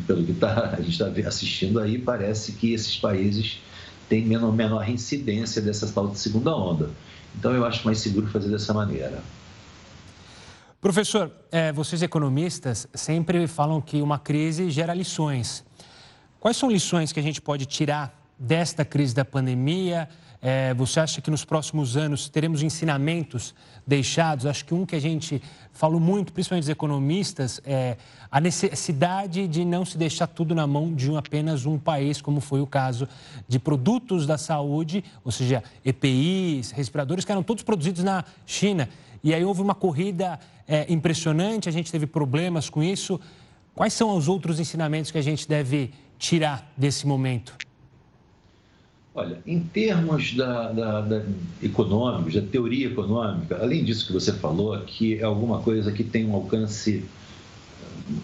pelo 0.06 0.24
que 0.24 0.32
tá, 0.34 0.74
a 0.76 0.80
gente 0.80 1.02
está 1.02 1.28
assistindo 1.28 1.78
aí, 1.80 1.98
parece 1.98 2.52
que 2.52 2.72
esses 2.72 2.96
países 2.96 3.60
têm 4.08 4.24
menor, 4.24 4.52
menor 4.52 4.88
incidência 4.88 5.60
dessa 5.60 5.86
tal 5.86 6.08
de 6.08 6.18
segunda 6.18 6.54
onda. 6.54 6.90
Então, 7.36 7.52
eu 7.52 7.64
acho 7.64 7.84
mais 7.84 7.98
seguro 7.98 8.26
fazer 8.28 8.48
dessa 8.48 8.72
maneira. 8.72 9.22
Professor, 10.80 11.32
é, 11.50 11.72
vocês 11.72 12.02
economistas 12.02 12.86
sempre 12.94 13.46
falam 13.46 13.80
que 13.80 14.02
uma 14.02 14.18
crise 14.18 14.70
gera 14.70 14.92
lições. 14.92 15.64
Quais 16.38 16.56
são 16.56 16.70
lições 16.70 17.10
que 17.10 17.18
a 17.18 17.22
gente 17.22 17.40
pode 17.40 17.64
tirar 17.64 18.23
desta 18.44 18.84
crise 18.84 19.14
da 19.14 19.24
pandemia? 19.24 20.08
É, 20.46 20.74
você 20.74 21.00
acha 21.00 21.22
que 21.22 21.30
nos 21.30 21.42
próximos 21.42 21.96
anos 21.96 22.28
teremos 22.28 22.62
ensinamentos 22.62 23.54
deixados? 23.86 24.44
Acho 24.44 24.62
que 24.66 24.74
um 24.74 24.84
que 24.84 24.94
a 24.94 25.00
gente 25.00 25.40
falou 25.72 25.98
muito, 25.98 26.34
principalmente 26.34 26.64
os 26.64 26.68
economistas, 26.68 27.62
é 27.64 27.96
a 28.30 28.40
necessidade 28.42 29.48
de 29.48 29.64
não 29.64 29.86
se 29.86 29.96
deixar 29.96 30.26
tudo 30.26 30.54
na 30.54 30.66
mão 30.66 30.92
de 30.92 31.10
um, 31.10 31.16
apenas 31.16 31.64
um 31.64 31.78
país, 31.78 32.20
como 32.20 32.40
foi 32.40 32.60
o 32.60 32.66
caso 32.66 33.08
de 33.48 33.58
produtos 33.58 34.26
da 34.26 34.36
saúde, 34.36 35.02
ou 35.24 35.32
seja, 35.32 35.64
EPIs, 35.82 36.72
respiradores, 36.72 37.24
que 37.24 37.32
eram 37.32 37.42
todos 37.42 37.64
produzidos 37.64 38.04
na 38.04 38.22
China. 38.44 38.86
E 39.22 39.32
aí 39.32 39.42
houve 39.42 39.62
uma 39.62 39.74
corrida 39.74 40.38
é, 40.68 40.84
impressionante, 40.92 41.70
a 41.70 41.72
gente 41.72 41.90
teve 41.90 42.06
problemas 42.06 42.68
com 42.68 42.82
isso. 42.82 43.18
Quais 43.74 43.94
são 43.94 44.14
os 44.14 44.28
outros 44.28 44.60
ensinamentos 44.60 45.10
que 45.10 45.16
a 45.16 45.22
gente 45.22 45.48
deve 45.48 45.90
tirar 46.18 46.70
desse 46.76 47.06
momento? 47.06 47.56
Olha, 49.14 49.38
em 49.46 49.60
termos 49.60 50.34
da, 50.34 50.72
da, 50.72 51.00
da 51.02 51.22
econômicos, 51.62 52.34
da 52.34 52.42
teoria 52.42 52.88
econômica, 52.88 53.58
além 53.62 53.84
disso 53.84 54.06
que 54.08 54.12
você 54.12 54.32
falou, 54.32 54.76
que 54.80 55.18
é 55.18 55.22
alguma 55.22 55.60
coisa 55.60 55.92
que 55.92 56.02
tem 56.02 56.26
um 56.26 56.34
alcance, 56.34 57.04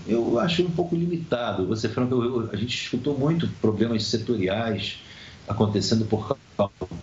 eu 0.04 0.37
acho 0.40 0.64
um 0.64 0.70
pouco 0.70 0.97
limitado. 0.97 1.64
Você 1.68 1.88
falou 1.88 2.49
a 2.52 2.56
gente 2.56 2.75
escutou 2.75 3.16
muito 3.16 3.49
problemas 3.61 4.02
setoriais 4.04 4.99
acontecendo 5.47 6.06
por, 6.06 6.37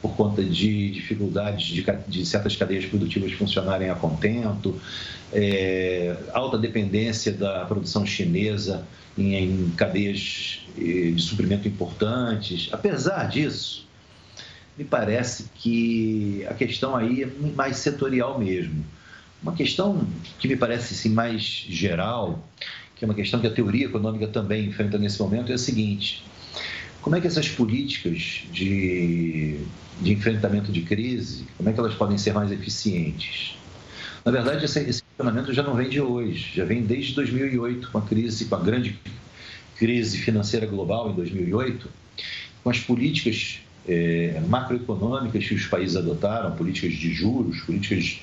por 0.01 0.15
conta 0.17 0.43
de 0.43 0.91
dificuldades 0.91 1.67
de, 1.67 1.85
de 2.09 2.25
certas 2.25 2.57
cadeias 2.57 2.85
produtivas 2.85 3.31
funcionarem 3.31 3.89
a 3.89 3.95
contento, 3.95 4.75
é, 5.31 6.13
alta 6.33 6.57
dependência 6.57 7.31
da 7.31 7.63
produção 7.65 8.05
chinesa 8.05 8.85
em, 9.17 9.33
em 9.33 9.69
cadeias 9.71 10.66
de 10.77 11.21
suprimento 11.21 11.67
importantes. 11.67 12.69
Apesar 12.71 13.27
disso, 13.27 13.87
me 14.77 14.83
parece 14.83 15.45
que 15.55 16.45
a 16.47 16.53
questão 16.53 16.95
aí 16.95 17.23
é 17.23 17.27
mais 17.55 17.77
setorial 17.77 18.39
mesmo. 18.39 18.85
Uma 19.41 19.53
questão 19.53 20.07
que 20.39 20.47
me 20.47 20.55
parece 20.55 20.93
assim, 20.93 21.09
mais 21.09 21.41
geral, 21.41 22.47
que 22.95 23.03
é 23.03 23.07
uma 23.07 23.13
questão 23.13 23.39
que 23.39 23.47
a 23.47 23.51
teoria 23.51 23.85
econômica 23.85 24.27
também 24.27 24.65
enfrenta 24.65 24.97
nesse 24.97 25.19
momento, 25.19 25.51
é 25.51 25.55
a 25.55 25.57
seguinte: 25.57 26.23
como 27.01 27.15
é 27.15 27.21
que 27.21 27.27
essas 27.27 27.47
políticas 27.47 28.43
de, 28.51 29.59
de 29.99 30.13
enfrentamento 30.13 30.71
de 30.71 30.81
crise, 30.81 31.45
como 31.57 31.69
é 31.69 31.73
que 31.73 31.79
elas 31.79 31.95
podem 31.95 32.17
ser 32.17 32.33
mais 32.33 32.51
eficientes? 32.51 33.55
Na 34.25 34.31
verdade, 34.31 34.65
esse, 34.65 34.79
esse 34.81 35.01
questionamento 35.03 35.53
já 35.53 35.63
não 35.63 35.73
vem 35.73 35.89
de 35.89 36.01
hoje, 36.01 36.51
já 36.55 36.65
vem 36.65 36.83
desde 36.83 37.13
2008, 37.13 37.91
com 37.91 37.97
a 37.97 38.01
crise, 38.01 38.45
com 38.45 38.55
a 38.55 38.59
grande 38.59 38.99
crise 39.77 40.17
financeira 40.17 40.65
global 40.65 41.11
em 41.11 41.13
2008, 41.13 41.89
com 42.63 42.69
as 42.69 42.79
políticas 42.79 43.59
é, 43.87 44.41
macroeconômicas 44.47 45.47
que 45.47 45.55
os 45.55 45.65
países 45.65 45.95
adotaram, 45.95 46.55
políticas 46.55 46.93
de 46.93 47.13
juros, 47.13 47.61
políticas 47.61 48.19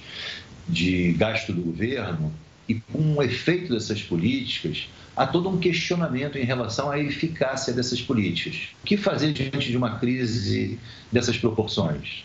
de 0.68 1.12
gasto 1.12 1.52
do 1.52 1.62
governo, 1.62 2.32
e 2.68 2.74
com 2.74 3.16
o 3.16 3.22
efeito 3.22 3.72
dessas 3.72 4.02
políticas, 4.02 4.88
há 5.14 5.26
todo 5.26 5.48
um 5.48 5.58
questionamento 5.58 6.38
em 6.38 6.44
relação 6.44 6.90
à 6.90 6.98
eficácia 6.98 7.72
dessas 7.72 8.00
políticas. 8.00 8.70
O 8.82 8.86
que 8.86 8.96
fazer 8.96 9.32
diante 9.32 9.70
de 9.70 9.76
uma 9.76 9.98
crise 9.98 10.78
dessas 11.12 11.36
proporções? 11.36 12.24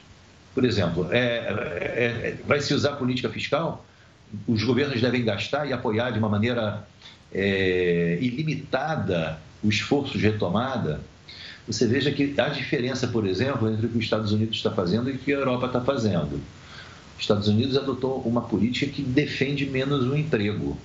Por 0.55 0.65
exemplo, 0.65 1.07
é, 1.11 1.19
é, 1.19 2.03
é, 2.29 2.37
vai 2.47 2.59
se 2.61 2.73
usar 2.73 2.93
política 2.93 3.29
fiscal? 3.29 3.85
Os 4.47 4.63
governos 4.63 5.01
devem 5.01 5.23
gastar 5.23 5.67
e 5.67 5.73
apoiar 5.73 6.11
de 6.11 6.19
uma 6.19 6.29
maneira 6.29 6.87
é, 7.33 8.17
ilimitada 8.21 9.39
o 9.63 9.69
esforço 9.69 10.17
de 10.17 10.25
retomada? 10.25 11.01
Você 11.67 11.85
veja 11.85 12.11
que 12.11 12.33
há 12.37 12.49
diferença, 12.49 13.07
por 13.07 13.27
exemplo, 13.27 13.71
entre 13.71 13.85
o 13.85 13.89
que 13.89 13.97
os 13.97 14.03
Estados 14.03 14.31
Unidos 14.31 14.57
está 14.57 14.71
fazendo 14.71 15.09
e 15.09 15.13
o 15.13 15.17
que 15.19 15.31
a 15.31 15.37
Europa 15.37 15.67
está 15.67 15.81
fazendo. 15.81 16.41
Os 17.15 17.21
Estados 17.21 17.47
Unidos 17.47 17.77
adotou 17.77 18.21
uma 18.21 18.41
política 18.41 18.91
que 18.91 19.03
defende 19.03 19.65
menos 19.65 20.07
o 20.07 20.15
emprego. 20.15 20.77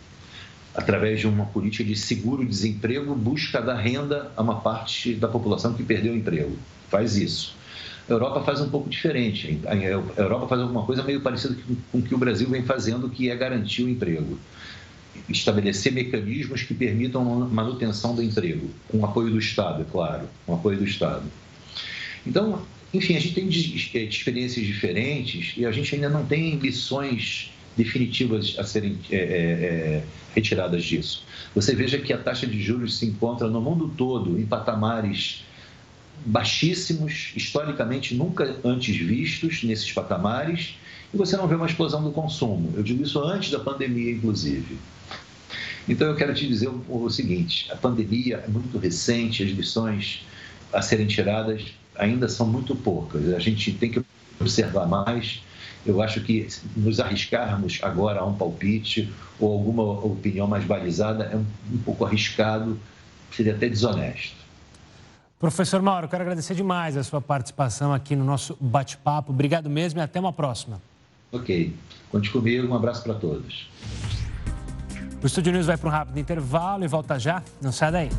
Através 0.74 1.20
de 1.20 1.28
uma 1.28 1.46
política 1.46 1.84
de 1.84 1.94
seguro-desemprego, 1.94 3.14
busca 3.14 3.62
dar 3.62 3.76
renda 3.76 4.32
a 4.36 4.42
uma 4.42 4.60
parte 4.60 5.14
da 5.14 5.28
população 5.28 5.72
que 5.72 5.84
perdeu 5.84 6.12
o 6.12 6.16
emprego. 6.16 6.58
Faz 6.90 7.16
isso. 7.16 7.54
A 8.08 8.12
Europa 8.12 8.42
faz 8.42 8.60
um 8.60 8.68
pouco 8.68 8.90
diferente. 8.90 9.60
A 9.66 9.76
Europa 10.20 10.48
faz 10.48 10.60
alguma 10.60 10.84
coisa 10.84 11.02
meio 11.02 11.20
parecida 11.20 11.56
com 11.90 11.98
o 11.98 12.02
que 12.02 12.14
o 12.14 12.18
Brasil 12.18 12.50
vem 12.50 12.64
fazendo, 12.64 13.08
que 13.08 13.30
é 13.30 13.36
garantir 13.36 13.84
o 13.84 13.88
emprego. 13.88 14.38
Estabelecer 15.28 15.92
mecanismos 15.92 16.62
que 16.62 16.74
permitam 16.74 17.22
a 17.22 17.46
manutenção 17.46 18.14
do 18.14 18.22
emprego, 18.22 18.68
com 18.88 19.04
apoio 19.04 19.30
do 19.30 19.38
Estado, 19.38 19.82
é 19.82 19.84
claro, 19.90 20.28
com 20.46 20.54
apoio 20.54 20.78
do 20.78 20.84
Estado. 20.84 21.24
Então, 22.26 22.62
enfim, 22.92 23.16
a 23.16 23.20
gente 23.20 23.34
tem 23.34 23.44
eh, 23.46 24.04
experiências 24.04 24.66
diferentes 24.66 25.54
e 25.56 25.66
a 25.66 25.72
gente 25.72 25.94
ainda 25.94 26.08
não 26.08 26.24
tem 26.24 26.56
lições 26.56 27.50
definitivas 27.76 28.54
a 28.58 28.64
serem 28.64 28.98
é, 29.10 29.16
é, 29.16 30.04
retiradas 30.34 30.84
disso. 30.84 31.24
Você 31.54 31.74
veja 31.74 31.98
que 31.98 32.12
a 32.12 32.18
taxa 32.18 32.46
de 32.46 32.62
juros 32.62 32.98
se 32.98 33.06
encontra 33.06 33.48
no 33.48 33.60
mundo 33.60 33.92
todo 33.96 34.38
em 34.38 34.46
patamares 34.46 35.44
baixíssimos, 36.24 37.32
historicamente 37.36 38.14
nunca 38.14 38.56
antes 38.64 38.96
vistos 38.96 39.62
nesses 39.62 39.90
patamares, 39.92 40.76
e 41.12 41.16
você 41.16 41.36
não 41.36 41.46
vê 41.46 41.54
uma 41.54 41.66
explosão 41.66 42.02
do 42.02 42.10
consumo. 42.10 42.72
Eu 42.76 42.82
digo 42.82 43.02
isso 43.02 43.20
antes 43.20 43.50
da 43.50 43.58
pandemia, 43.58 44.12
inclusive. 44.12 44.78
Então 45.88 46.08
eu 46.08 46.16
quero 46.16 46.32
te 46.34 46.46
dizer 46.46 46.70
o, 46.88 47.10
seguinte: 47.10 47.70
a 47.70 47.76
pandemia 47.76 48.42
é 48.44 48.48
muito 48.48 48.78
recente, 48.78 49.42
as 49.42 49.50
lições 49.50 50.24
a 50.72 50.80
serem 50.80 51.06
tiradas 51.06 51.62
ainda 51.96 52.28
são 52.28 52.46
muito 52.46 52.74
poucas. 52.74 53.32
A 53.34 53.38
gente 53.38 53.72
tem 53.72 53.90
que 53.90 54.02
observar 54.40 54.86
mais. 54.86 55.42
Eu 55.86 56.00
acho 56.02 56.22
que 56.22 56.48
nos 56.74 56.98
arriscarmos 56.98 57.78
agora 57.82 58.20
a 58.20 58.24
um 58.24 58.34
palpite 58.34 59.12
ou 59.38 59.52
alguma 59.52 59.82
opinião 59.82 60.46
mais 60.46 60.64
balizada 60.64 61.24
é 61.24 61.36
um, 61.36 61.44
um 61.72 61.78
pouco 61.78 62.06
arriscado, 62.06 62.78
seria 63.30 63.54
até 63.54 63.68
desonesto. 63.68 64.34
Professor 65.38 65.82
Mauro, 65.82 66.08
quero 66.08 66.22
agradecer 66.22 66.54
demais 66.54 66.96
a 66.96 67.04
sua 67.04 67.20
participação 67.20 67.92
aqui 67.92 68.16
no 68.16 68.24
nosso 68.24 68.56
bate-papo. 68.58 69.30
Obrigado 69.30 69.68
mesmo 69.68 70.00
e 70.00 70.02
até 70.02 70.18
uma 70.18 70.32
próxima. 70.32 70.80
Ok. 71.30 71.74
Conte 72.10 72.30
comigo. 72.30 72.66
Um 72.66 72.74
abraço 72.74 73.02
para 73.02 73.14
todos. 73.14 73.68
O 75.24 75.26
Estúdio 75.26 75.54
News 75.54 75.64
vai 75.64 75.78
para 75.78 75.88
um 75.88 75.90
rápido 75.90 76.18
intervalo 76.18 76.84
e 76.84 76.86
volta 76.86 77.18
já. 77.18 77.42
Não 77.58 77.72
sai 77.72 77.90
daí. 77.90 78.10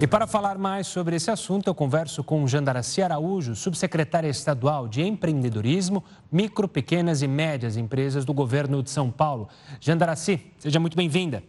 E 0.00 0.04
para 0.04 0.26
falar 0.26 0.58
mais 0.58 0.88
sobre 0.88 1.14
esse 1.14 1.30
assunto, 1.30 1.68
eu 1.68 1.74
converso 1.76 2.24
com 2.24 2.44
Jandaraci 2.44 3.00
Araújo, 3.00 3.54
subsecretária 3.54 4.28
estadual 4.28 4.88
de 4.88 5.00
Empreendedorismo, 5.00 6.02
Micro, 6.30 6.66
Pequenas 6.66 7.22
e 7.22 7.28
Médias 7.28 7.76
Empresas 7.76 8.24
do 8.24 8.34
governo 8.34 8.82
de 8.82 8.90
São 8.90 9.12
Paulo. 9.12 9.48
Jandaraci, 9.80 10.52
seja 10.58 10.80
muito 10.80 10.96
bem-vinda. 10.96 11.44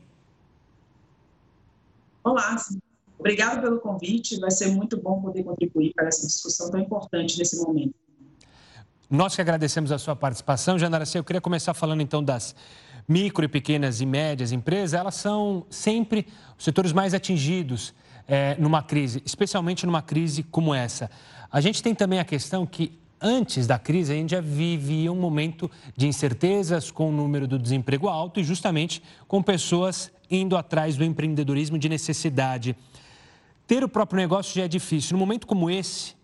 Olá, 2.24 2.58
obrigado 3.18 3.60
pelo 3.62 3.80
convite. 3.80 4.40
Vai 4.40 4.52
ser 4.52 4.68
muito 4.68 5.02
bom 5.02 5.20
poder 5.20 5.44
contribuir 5.44 5.96
para 5.96 6.10
essa 6.10 6.28
discussão 6.28 6.70
tão 6.70 6.80
importante 6.80 7.40
nesse 7.40 7.58
momento. 7.58 7.96
Nós 9.10 9.36
que 9.36 9.42
agradecemos 9.42 9.90
a 9.94 9.98
sua 9.98 10.18
participação. 10.18 10.78
Jandaraci, 10.78 11.18
eu 11.18 11.24
queria 11.24 11.40
começar 11.40 11.74
falando 11.74 12.02
então 12.02 12.22
das 12.22 12.54
micro 13.08 13.46
e 13.46 13.48
pequenas 13.48 14.02
e 14.02 14.06
médias 14.06 14.52
empresas. 14.52 14.94
Elas 14.94 15.16
são 15.16 15.66
sempre 15.70 16.28
os 16.58 16.66
setores 16.66 16.92
mais 16.92 17.14
atingidos 17.14 17.94
é, 18.28 18.58
numa 18.60 18.84
crise, 18.84 19.24
especialmente 19.26 19.86
numa 19.86 20.02
crise 20.02 20.44
como 20.44 20.76
essa. 20.76 21.10
A 21.50 21.62
gente 21.62 21.82
tem 21.82 21.96
também 21.96 22.20
a 22.20 22.26
questão 22.26 22.66
que 22.66 23.00
antes 23.22 23.66
da 23.66 23.80
crise, 23.80 24.12
a 24.12 24.16
gente 24.18 24.32
já 24.32 24.42
vivia 24.42 25.10
um 25.10 25.16
momento 25.16 25.72
de 25.96 26.06
incertezas 26.06 26.92
com 26.92 27.08
o 27.08 27.12
número 27.12 27.48
do 27.48 27.58
desemprego 27.58 28.10
alto 28.10 28.42
e 28.42 28.44
justamente 28.44 29.02
com 29.26 29.42
pessoas 29.42 30.12
indo 30.30 30.58
atrás 30.58 30.98
do 30.98 31.06
empreendedorismo 31.06 31.80
de 31.80 31.88
necessidade. 31.88 32.76
Ter 33.66 33.86
o 33.86 33.90
próprio 33.90 34.18
negócio 34.18 34.54
já 34.54 34.66
é 34.66 34.68
difícil. 34.68 35.14
Num 35.14 35.20
momento 35.20 35.48
como 35.48 35.70
esse, 35.70 36.17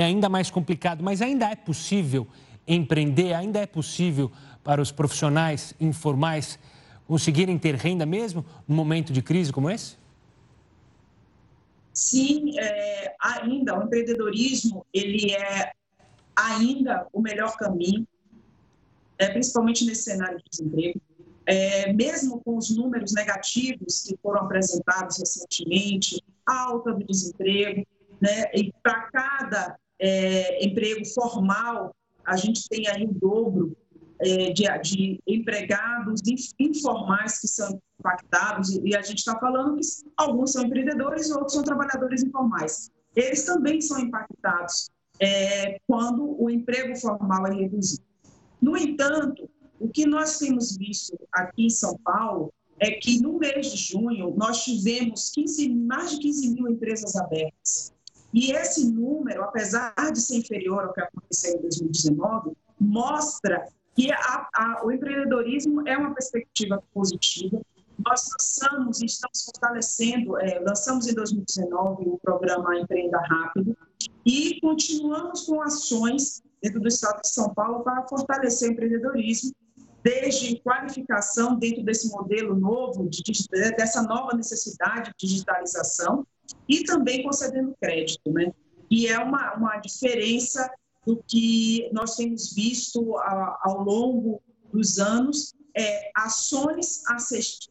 é 0.00 0.04
ainda 0.04 0.28
mais 0.28 0.50
complicado, 0.50 1.02
mas 1.02 1.20
ainda 1.20 1.46
é 1.46 1.56
possível 1.56 2.26
empreender, 2.66 3.32
ainda 3.32 3.58
é 3.58 3.66
possível 3.66 4.30
para 4.62 4.82
os 4.82 4.92
profissionais 4.92 5.74
informais 5.80 6.58
conseguirem 7.06 7.58
ter 7.58 7.74
renda 7.74 8.04
mesmo 8.04 8.44
num 8.66 8.76
momento 8.76 9.12
de 9.12 9.22
crise 9.22 9.52
como 9.52 9.70
esse? 9.70 9.96
Sim, 11.92 12.58
é, 12.60 13.14
ainda 13.18 13.78
o 13.78 13.84
empreendedorismo 13.84 14.86
ele 14.92 15.32
é 15.32 15.72
ainda 16.36 17.06
o 17.12 17.20
melhor 17.20 17.56
caminho, 17.56 18.06
é, 19.18 19.28
principalmente 19.30 19.84
nesse 19.84 20.02
cenário 20.04 20.38
de 20.38 20.44
desemprego. 20.50 21.00
É, 21.46 21.92
mesmo 21.94 22.40
com 22.44 22.58
os 22.58 22.68
números 22.76 23.14
negativos 23.14 24.02
que 24.02 24.14
foram 24.22 24.42
apresentados 24.42 25.16
recentemente, 25.18 26.22
alta 26.46 26.92
do 26.92 27.04
desemprego, 27.06 27.86
né, 28.20 28.44
e 28.54 28.70
para 28.82 29.08
cada 29.10 29.78
é, 30.00 30.64
emprego 30.64 31.04
formal, 31.06 31.94
a 32.24 32.36
gente 32.36 32.68
tem 32.68 32.88
aí 32.88 33.04
o 33.04 33.12
dobro 33.12 33.76
é, 34.20 34.50
de, 34.50 34.64
de, 34.82 35.20
empregados 35.26 36.20
informais 36.58 37.40
que 37.40 37.48
são 37.48 37.80
impactados, 37.98 38.78
e 38.84 38.94
a 38.96 39.02
gente 39.02 39.18
está 39.18 39.38
falando 39.38 39.76
que 39.76 39.86
alguns 40.16 40.52
são 40.52 40.64
empreendedores 40.64 41.28
e 41.28 41.32
outros 41.32 41.52
são 41.52 41.62
trabalhadores 41.62 42.22
informais. 42.22 42.90
Eles 43.14 43.44
também 43.44 43.80
são 43.80 43.98
impactados 43.98 44.90
é, 45.20 45.78
quando 45.86 46.40
o 46.40 46.48
emprego 46.48 46.96
formal 46.96 47.46
é 47.46 47.54
reduzido. 47.54 48.04
No 48.60 48.76
entanto, 48.76 49.48
o 49.80 49.88
que 49.88 50.06
nós 50.06 50.38
temos 50.38 50.76
visto 50.76 51.18
aqui 51.32 51.66
em 51.66 51.70
São 51.70 51.96
Paulo 51.98 52.52
é 52.80 52.92
que 52.92 53.20
no 53.20 53.38
mês 53.38 53.72
de 53.72 53.76
junho 53.76 54.34
nós 54.36 54.64
tivemos 54.64 55.30
15, 55.30 55.68
mais 55.74 56.12
de 56.12 56.18
15 56.20 56.54
mil 56.54 56.68
empresas 56.68 57.16
abertas. 57.16 57.92
E 58.32 58.52
esse 58.52 58.90
número, 58.90 59.42
apesar 59.42 59.94
de 60.12 60.20
ser 60.20 60.36
inferior 60.36 60.84
ao 60.84 60.92
que 60.92 61.00
aconteceu 61.00 61.56
em 61.56 61.62
2019, 61.62 62.52
mostra 62.78 63.66
que 63.94 64.12
a, 64.12 64.48
a, 64.54 64.82
o 64.84 64.92
empreendedorismo 64.92 65.86
é 65.88 65.96
uma 65.96 66.14
perspectiva 66.14 66.82
positiva. 66.92 67.60
Nós 68.06 68.28
lançamos 68.30 69.00
e 69.00 69.06
estamos 69.06 69.44
fortalecendo, 69.44 70.38
é, 70.38 70.60
lançamos 70.60 71.08
em 71.08 71.14
2019 71.14 72.04
o 72.06 72.18
programa 72.18 72.78
Empreenda 72.78 73.18
Rápido 73.18 73.76
e 74.24 74.60
continuamos 74.60 75.42
com 75.42 75.60
ações 75.60 76.42
dentro 76.62 76.80
do 76.80 76.86
Estado 76.86 77.20
de 77.22 77.28
São 77.28 77.52
Paulo 77.52 77.82
para 77.82 78.06
fortalecer 78.06 78.68
o 78.68 78.72
empreendedorismo 78.72 79.52
desde 80.02 80.60
qualificação 80.60 81.56
dentro 81.56 81.82
desse 81.82 82.08
modelo 82.08 82.54
novo, 82.54 83.08
de, 83.08 83.20
dessa 83.76 84.02
nova 84.02 84.36
necessidade 84.36 85.12
de 85.18 85.26
digitalização, 85.26 86.24
e 86.68 86.84
também 86.84 87.22
concedendo 87.22 87.74
crédito, 87.80 88.30
né? 88.30 88.52
E 88.90 89.06
é 89.06 89.18
uma, 89.18 89.54
uma 89.54 89.76
diferença 89.78 90.70
do 91.06 91.22
que 91.26 91.88
nós 91.92 92.16
temos 92.16 92.52
visto 92.52 93.16
ao, 93.18 93.58
ao 93.62 93.82
longo 93.82 94.42
dos 94.72 94.98
anos, 94.98 95.54
é, 95.74 96.10
ações 96.14 97.02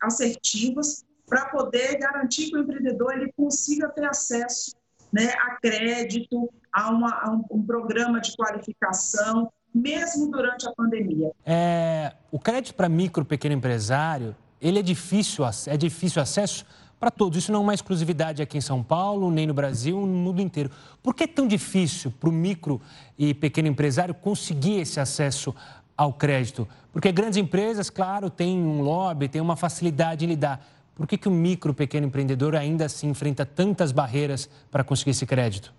assertivas 0.02 1.06
para 1.28 1.46
poder 1.50 1.98
garantir 2.00 2.50
que 2.50 2.56
o 2.56 2.62
empreendedor 2.62 3.14
ele 3.14 3.32
consiga 3.34 3.90
ter 3.90 4.06
acesso 4.06 4.72
né, 5.12 5.34
a 5.40 5.58
crédito, 5.62 6.50
a, 6.72 6.90
uma, 6.90 7.12
a 7.22 7.32
um, 7.32 7.44
um 7.52 7.64
programa 7.64 8.20
de 8.20 8.36
qualificação, 8.36 9.52
mesmo 9.74 10.32
durante 10.32 10.68
a 10.68 10.72
pandemia. 10.74 11.32
É, 11.46 12.14
o 12.32 12.40
crédito 12.40 12.76
para 12.76 12.90
micro 12.90 13.24
pequeno 13.24 13.56
empresário, 13.56 14.36
ele 14.60 14.80
é 14.80 14.82
difícil, 14.82 15.46
é 15.68 15.78
difícil 15.78 16.22
acesso 16.22 16.66
para 17.00 17.12
todos. 17.12 17.38
Isso 17.38 17.52
não 17.52 17.60
é 17.60 17.64
uma 17.64 17.74
exclusividade 17.74 18.42
aqui 18.42 18.58
em 18.58 18.62
São 18.62 18.84
Paulo, 18.84 19.32
nem 19.32 19.46
no 19.48 19.54
Brasil, 19.54 20.00
no 20.00 20.08
mundo 20.08 20.42
inteiro. 20.42 20.72
Por 21.02 21.14
que 21.14 21.24
é 21.24 21.28
tão 21.28 21.48
difícil 21.48 22.12
para 22.20 22.30
o 22.30 22.32
micro 22.32 22.82
e 23.18 23.34
pequeno 23.34 23.68
empresário 23.68 24.14
conseguir 24.14 24.80
esse 24.82 25.00
acesso 25.00 25.54
ao 25.96 26.14
crédito? 26.14 26.68
Porque 26.92 27.12
grandes 27.12 27.38
empresas, 27.38 27.90
claro, 27.90 28.30
têm 28.30 28.58
um 28.58 28.82
lobby, 28.82 29.28
têm 29.30 29.42
uma 29.42 29.56
facilidade 29.56 30.26
em 30.26 30.30
lidar. 30.30 30.66
Por 30.96 31.06
que, 31.06 31.18
que 31.18 31.28
o 31.28 31.32
micro 31.32 31.74
pequeno 31.74 32.08
empreendedor 32.08 32.56
ainda 32.56 32.86
assim 32.86 33.10
enfrenta 33.10 33.46
tantas 33.46 33.92
barreiras 33.92 34.50
para 34.72 34.84
conseguir 34.84 35.12
esse 35.12 35.26
crédito? 35.28 35.72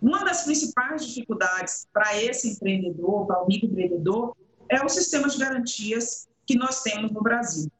Uma 0.00 0.24
das 0.24 0.44
principais 0.44 1.06
dificuldades 1.06 1.86
para 1.92 2.16
esse 2.22 2.48
empreendedor, 2.48 3.26
para 3.26 3.42
o 3.42 3.46
microempreendedor, 3.46 4.34
é 4.66 4.82
o 4.82 4.88
sistema 4.88 5.28
de 5.28 5.36
garantias 5.36 6.26
que 6.46 6.56
nós 6.56 6.82
temos 6.82 7.12
no 7.12 7.22
Brasil. 7.22 7.70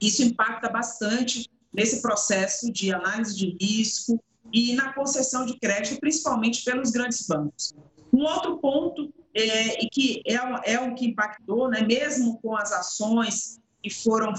Isso 0.00 0.22
impacta 0.22 0.68
bastante 0.68 1.50
nesse 1.72 2.02
processo 2.02 2.70
de 2.70 2.92
análise 2.92 3.36
de 3.36 3.56
risco 3.60 4.22
e 4.52 4.74
na 4.74 4.92
concessão 4.92 5.46
de 5.46 5.58
crédito, 5.58 5.98
principalmente 5.98 6.64
pelos 6.64 6.90
grandes 6.90 7.26
bancos. 7.26 7.74
Um 8.12 8.24
outro 8.24 8.58
ponto, 8.58 9.12
é, 9.34 9.82
e 9.82 9.88
que 9.88 10.22
é, 10.26 10.74
é 10.74 10.80
o 10.80 10.94
que 10.94 11.06
impactou, 11.06 11.70
né, 11.70 11.80
mesmo 11.80 12.38
com 12.42 12.54
as 12.54 12.70
ações 12.72 13.58
que 13.82 13.88
foram, 13.88 14.32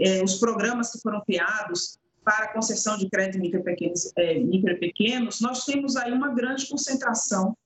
é, 0.00 0.22
os 0.22 0.34
programas 0.34 0.92
que 0.92 1.00
foram 1.00 1.22
criados 1.22 1.98
para 2.22 2.52
concessão 2.52 2.96
de 2.96 3.08
crédito 3.08 3.40
micro 3.40 3.62
pequenos, 3.62 4.12
é, 4.16 4.38
micro 4.38 4.78
pequenos, 4.78 5.40
nós 5.40 5.64
temos 5.64 5.96
aí 5.96 6.12
uma 6.12 6.28
grande 6.34 6.66
concentração 6.66 7.56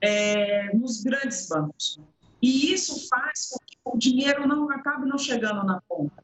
é, 0.00 0.74
nos 0.74 1.02
grandes 1.02 1.48
bancos. 1.48 1.98
E 2.42 2.72
isso 2.72 3.08
faz 3.08 3.50
com 3.50 3.58
que 3.64 3.76
o 3.84 3.96
dinheiro 3.96 4.46
não 4.46 4.70
acabe 4.70 5.08
não 5.08 5.18
chegando 5.18 5.64
na 5.64 5.80
conta. 5.88 6.23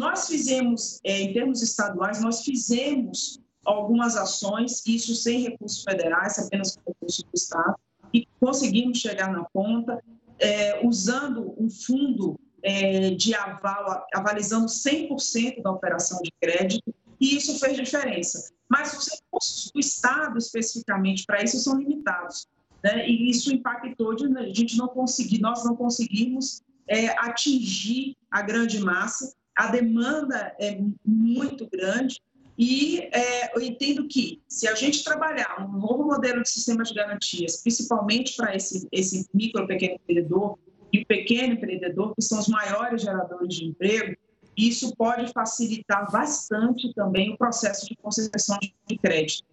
Nós 0.00 0.28
fizemos, 0.28 0.98
é, 1.04 1.20
em 1.20 1.34
termos 1.34 1.60
estaduais, 1.60 2.22
nós 2.22 2.42
fizemos 2.42 3.38
algumas 3.66 4.16
ações, 4.16 4.82
isso 4.86 5.14
sem 5.14 5.42
recursos 5.42 5.82
federais, 5.82 6.38
apenas 6.38 6.74
com 6.74 6.90
recursos 6.90 7.22
do 7.22 7.34
Estado, 7.34 7.74
e 8.10 8.26
conseguimos 8.40 8.96
chegar 8.96 9.30
na 9.30 9.44
conta, 9.52 10.02
é, 10.38 10.86
usando 10.86 11.54
um 11.58 11.68
fundo 11.68 12.40
é, 12.62 13.10
de 13.10 13.34
aval, 13.34 14.06
avalizando 14.14 14.68
100% 14.68 15.60
da 15.62 15.70
operação 15.70 16.18
de 16.22 16.32
crédito, 16.40 16.94
e 17.20 17.36
isso 17.36 17.58
fez 17.58 17.76
diferença. 17.76 18.50
Mas 18.70 18.96
os 18.96 19.06
recursos 19.06 19.70
do 19.70 19.78
Estado, 19.78 20.38
especificamente, 20.38 21.26
para 21.26 21.44
isso, 21.44 21.58
são 21.58 21.76
limitados. 21.76 22.46
Né? 22.82 23.06
E 23.06 23.28
isso 23.28 23.52
impactou 23.52 24.16
de 24.16 24.24
a 24.38 24.48
gente 24.54 24.78
não 24.78 24.88
conseguir, 24.88 25.42
nós 25.42 25.62
não 25.62 25.76
conseguimos 25.76 26.62
é, 26.88 27.08
atingir 27.18 28.16
a 28.30 28.40
grande 28.40 28.80
massa, 28.80 29.38
a 29.60 29.66
demanda 29.66 30.54
é 30.58 30.80
muito 31.04 31.68
grande, 31.70 32.18
e 32.58 33.00
é, 33.12 33.54
eu 33.54 33.60
entendo 33.60 34.08
que, 34.08 34.40
se 34.48 34.66
a 34.66 34.74
gente 34.74 35.04
trabalhar 35.04 35.66
um 35.68 35.78
novo 35.78 36.04
modelo 36.04 36.42
de 36.42 36.48
sistema 36.48 36.82
de 36.82 36.94
garantias, 36.94 37.62
principalmente 37.62 38.36
para 38.36 38.56
esse, 38.56 38.88
esse 38.90 39.28
micro 39.34 39.66
pequeno 39.66 39.96
empreendedor, 39.96 40.58
e 40.90 41.04
pequeno 41.04 41.54
empreendedor, 41.54 42.14
que 42.14 42.22
são 42.22 42.38
os 42.38 42.48
maiores 42.48 43.02
geradores 43.02 43.54
de 43.54 43.66
emprego, 43.66 44.16
isso 44.56 44.94
pode 44.96 45.30
facilitar 45.32 46.10
bastante 46.10 46.92
também 46.94 47.32
o 47.32 47.36
processo 47.36 47.86
de 47.86 47.96
concessão 47.96 48.58
de 48.86 48.98
crédito. 48.98 49.44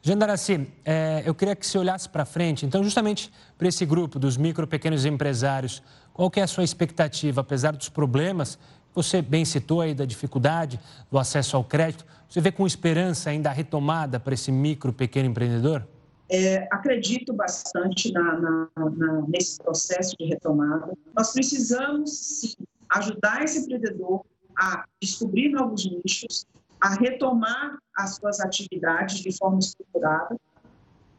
Jandaraci, 0.00 0.66
é, 0.84 1.22
eu 1.26 1.34
queria 1.34 1.54
que 1.56 1.66
você 1.66 1.76
olhasse 1.78 2.08
para 2.08 2.24
frente, 2.24 2.64
então, 2.64 2.82
justamente 2.82 3.32
para 3.58 3.68
esse 3.68 3.84
grupo 3.84 4.18
dos 4.18 4.36
micro 4.36 4.66
pequenos 4.66 5.04
empresários, 5.04 5.82
qual 6.12 6.30
que 6.30 6.40
é 6.40 6.42
a 6.42 6.46
sua 6.46 6.64
expectativa, 6.64 7.42
apesar 7.42 7.76
dos 7.76 7.88
problemas, 7.88 8.58
você 8.96 9.22
bem 9.22 9.44
citou 9.44 9.80
aí 9.80 9.94
da 9.94 10.04
dificuldade 10.04 10.80
do 11.10 11.18
acesso 11.18 11.56
ao 11.56 11.64
crédito, 11.64 12.04
você 12.28 12.40
vê 12.40 12.50
com 12.50 12.66
esperança 12.66 13.30
ainda 13.30 13.50
a 13.50 13.52
retomada 13.52 14.18
para 14.18 14.34
esse 14.34 14.50
micro 14.50 14.92
pequeno 14.92 15.28
empreendedor? 15.28 15.86
É, 16.28 16.66
acredito 16.72 17.32
bastante 17.32 18.12
na, 18.12 18.40
na, 18.40 18.68
na, 18.76 19.22
nesse 19.28 19.58
processo 19.58 20.16
de 20.18 20.26
retomada. 20.26 20.92
Nós 21.16 21.32
precisamos, 21.32 22.10
sim, 22.10 22.54
ajudar 22.90 23.44
esse 23.44 23.60
empreendedor 23.60 24.24
a 24.58 24.84
descobrir 25.00 25.50
novos 25.50 25.88
nichos, 25.88 26.46
a 26.80 26.94
retomar 26.94 27.78
as 27.96 28.16
suas 28.16 28.40
atividades 28.40 29.20
de 29.20 29.36
forma 29.36 29.60
estruturada 29.60 30.36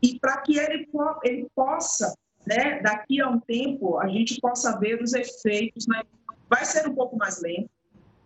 e 0.02 0.20
para 0.20 0.42
que 0.42 0.58
ele, 0.58 0.88
ele 1.24 1.48
possa, 1.56 2.16
né, 2.46 2.82
daqui 2.82 3.22
a 3.22 3.30
um 3.30 3.40
tempo, 3.40 3.98
a 4.00 4.08
gente 4.08 4.40
possa 4.40 4.78
ver 4.78 5.02
os 5.02 5.14
efeitos. 5.14 5.88
Né? 5.88 6.02
Vai 6.50 6.66
ser 6.66 6.88
um 6.88 6.96
pouco 6.96 7.18
mais 7.18 7.42
lento. 7.42 7.70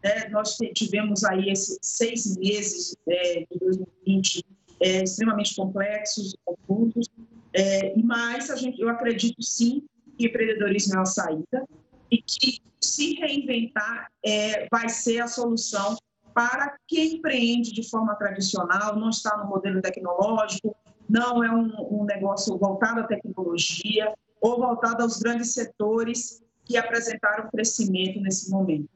Né? 0.03 0.29
Nós 0.29 0.57
tivemos 0.73 1.23
aí 1.23 1.49
esses 1.49 1.77
seis 1.81 2.35
meses 2.37 2.95
é, 3.07 3.45
de 3.51 3.59
2020 3.59 4.45
é, 4.81 5.03
extremamente 5.03 5.55
complexos, 5.55 6.35
confusos, 6.43 7.07
é, 7.53 7.93
mas 7.97 8.49
a 8.49 8.55
gente, 8.55 8.81
eu 8.81 8.89
acredito 8.89 9.41
sim 9.41 9.83
que 10.17 10.25
empreendedorismo 10.25 10.95
é 10.95 10.97
uma 10.97 11.05
saída 11.05 11.67
e 12.09 12.17
que 12.21 12.59
se 12.81 13.13
reinventar 13.15 14.11
é, 14.25 14.67
vai 14.71 14.89
ser 14.89 15.19
a 15.19 15.27
solução 15.27 15.95
para 16.33 16.77
quem 16.87 17.15
empreende 17.15 17.71
de 17.71 17.87
forma 17.87 18.15
tradicional, 18.15 18.95
não 18.95 19.09
está 19.09 19.37
no 19.37 19.47
modelo 19.47 19.81
tecnológico, 19.81 20.75
não 21.09 21.43
é 21.43 21.51
um, 21.51 22.01
um 22.01 22.05
negócio 22.05 22.57
voltado 22.57 23.01
à 23.01 23.03
tecnologia 23.03 24.13
ou 24.39 24.57
voltado 24.57 25.03
aos 25.03 25.19
grandes 25.19 25.53
setores 25.53 26.41
que 26.71 26.77
apresentaram 26.77 27.49
crescimento 27.49 28.21
nesse 28.21 28.49
momento. 28.49 28.89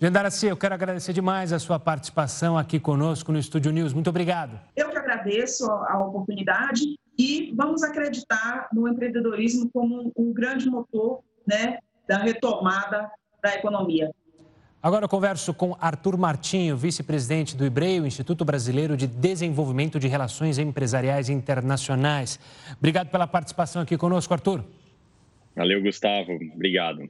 Gendaraci, 0.00 0.46
eu 0.48 0.56
quero 0.56 0.74
agradecer 0.74 1.12
demais 1.12 1.52
a 1.52 1.58
sua 1.60 1.78
participação 1.78 2.58
aqui 2.58 2.80
conosco 2.80 3.30
no 3.30 3.38
Estúdio 3.38 3.70
News. 3.70 3.92
Muito 3.92 4.10
obrigado. 4.10 4.58
Eu 4.74 4.90
que 4.90 4.98
agradeço 4.98 5.70
a 5.70 5.98
oportunidade 5.98 6.82
e 7.16 7.54
vamos 7.56 7.84
acreditar 7.84 8.68
no 8.72 8.88
empreendedorismo 8.88 9.70
como 9.72 10.12
um 10.16 10.32
grande 10.32 10.68
motor 10.68 11.20
né, 11.46 11.78
da 12.08 12.18
retomada 12.18 13.08
da 13.40 13.54
economia. 13.54 14.10
Agora 14.82 15.04
eu 15.04 15.08
converso 15.08 15.54
com 15.54 15.76
Arthur 15.80 16.18
Martinho, 16.18 16.76
vice-presidente 16.76 17.56
do 17.56 17.64
IBREI, 17.64 17.98
Instituto 17.98 18.44
Brasileiro 18.44 18.96
de 18.96 19.06
Desenvolvimento 19.06 20.00
de 20.00 20.08
Relações 20.08 20.58
Empresariais 20.58 21.28
Internacionais. 21.28 22.40
Obrigado 22.78 23.08
pela 23.08 23.28
participação 23.28 23.80
aqui 23.80 23.96
conosco, 23.96 24.34
Arthur. 24.34 24.64
Valeu, 25.54 25.82
Gustavo. 25.82 26.32
Obrigado. 26.54 27.08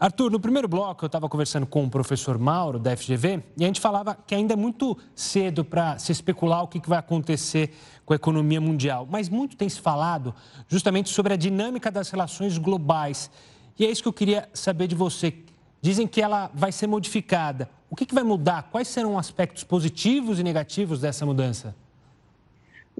Arthur, 0.00 0.30
no 0.30 0.38
primeiro 0.38 0.68
bloco 0.68 1.04
eu 1.04 1.08
estava 1.08 1.28
conversando 1.28 1.66
com 1.66 1.84
o 1.84 1.90
professor 1.90 2.38
Mauro, 2.38 2.78
da 2.78 2.96
FGV, 2.96 3.42
e 3.56 3.64
a 3.64 3.66
gente 3.66 3.80
falava 3.80 4.14
que 4.14 4.32
ainda 4.32 4.52
é 4.52 4.56
muito 4.56 4.96
cedo 5.12 5.64
para 5.64 5.98
se 5.98 6.12
especular 6.12 6.62
o 6.62 6.68
que 6.68 6.80
vai 6.88 7.00
acontecer 7.00 7.74
com 8.06 8.12
a 8.12 8.16
economia 8.16 8.60
mundial. 8.60 9.08
Mas 9.10 9.28
muito 9.28 9.56
tem 9.56 9.68
se 9.68 9.80
falado 9.80 10.32
justamente 10.68 11.08
sobre 11.08 11.32
a 11.32 11.36
dinâmica 11.36 11.90
das 11.90 12.10
relações 12.10 12.56
globais. 12.58 13.28
E 13.76 13.84
é 13.84 13.90
isso 13.90 14.02
que 14.02 14.08
eu 14.08 14.12
queria 14.12 14.48
saber 14.54 14.86
de 14.86 14.94
você. 14.94 15.34
Dizem 15.82 16.06
que 16.06 16.22
ela 16.22 16.48
vai 16.54 16.70
ser 16.70 16.86
modificada. 16.86 17.68
O 17.90 17.96
que 17.96 18.14
vai 18.14 18.22
mudar? 18.22 18.68
Quais 18.70 18.86
serão 18.86 19.18
aspectos 19.18 19.64
positivos 19.64 20.38
e 20.38 20.44
negativos 20.44 21.00
dessa 21.00 21.26
mudança? 21.26 21.74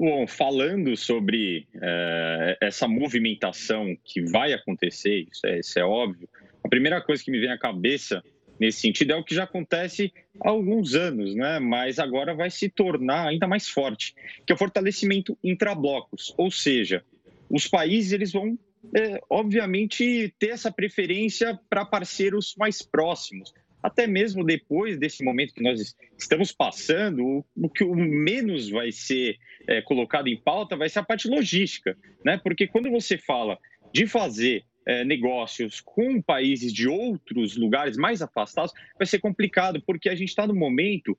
Bom, 0.00 0.28
falando 0.28 0.96
sobre 0.96 1.66
uh, 1.74 2.56
essa 2.60 2.86
movimentação 2.86 3.96
que 4.04 4.22
vai 4.22 4.52
acontecer, 4.52 5.26
isso 5.28 5.44
é, 5.44 5.58
isso 5.58 5.76
é 5.76 5.84
óbvio, 5.84 6.28
a 6.62 6.68
primeira 6.68 7.00
coisa 7.00 7.20
que 7.20 7.32
me 7.32 7.40
vem 7.40 7.50
à 7.50 7.58
cabeça 7.58 8.22
nesse 8.60 8.80
sentido 8.80 9.12
é 9.12 9.16
o 9.16 9.24
que 9.24 9.34
já 9.34 9.42
acontece 9.42 10.12
há 10.40 10.50
alguns 10.50 10.94
anos, 10.94 11.34
né? 11.34 11.58
mas 11.58 11.98
agora 11.98 12.32
vai 12.32 12.48
se 12.48 12.68
tornar 12.68 13.26
ainda 13.26 13.48
mais 13.48 13.68
forte, 13.68 14.14
que 14.46 14.52
é 14.52 14.54
o 14.54 14.58
fortalecimento 14.58 15.36
intrablocos, 15.42 16.32
ou 16.38 16.48
seja, 16.48 17.04
os 17.50 17.66
países 17.66 18.12
eles 18.12 18.30
vão, 18.30 18.56
é, 18.94 19.20
obviamente, 19.28 20.32
ter 20.38 20.50
essa 20.50 20.70
preferência 20.70 21.58
para 21.68 21.84
parceiros 21.84 22.54
mais 22.56 22.82
próximos, 22.82 23.52
até 23.88 24.06
mesmo 24.06 24.44
depois 24.44 24.98
desse 24.98 25.24
momento 25.24 25.54
que 25.54 25.62
nós 25.62 25.96
estamos 26.16 26.52
passando, 26.52 27.44
o 27.56 27.68
que 27.68 27.82
o 27.82 27.94
menos 27.94 28.70
vai 28.70 28.92
ser 28.92 29.36
é, 29.66 29.82
colocado 29.82 30.28
em 30.28 30.36
pauta 30.36 30.76
vai 30.76 30.88
ser 30.88 31.00
a 31.00 31.04
parte 31.04 31.28
logística, 31.28 31.96
né? 32.24 32.38
Porque 32.42 32.66
quando 32.66 32.90
você 32.90 33.18
fala 33.18 33.58
de 33.92 34.06
fazer 34.06 34.64
é, 34.86 35.04
negócios 35.04 35.80
com 35.80 36.22
países 36.22 36.72
de 36.72 36.88
outros 36.88 37.56
lugares 37.56 37.96
mais 37.96 38.22
afastados, 38.22 38.72
vai 38.96 39.06
ser 39.06 39.18
complicado, 39.18 39.82
porque 39.86 40.08
a 40.08 40.14
gente 40.14 40.28
está 40.28 40.46
no 40.46 40.54
momento 40.54 41.18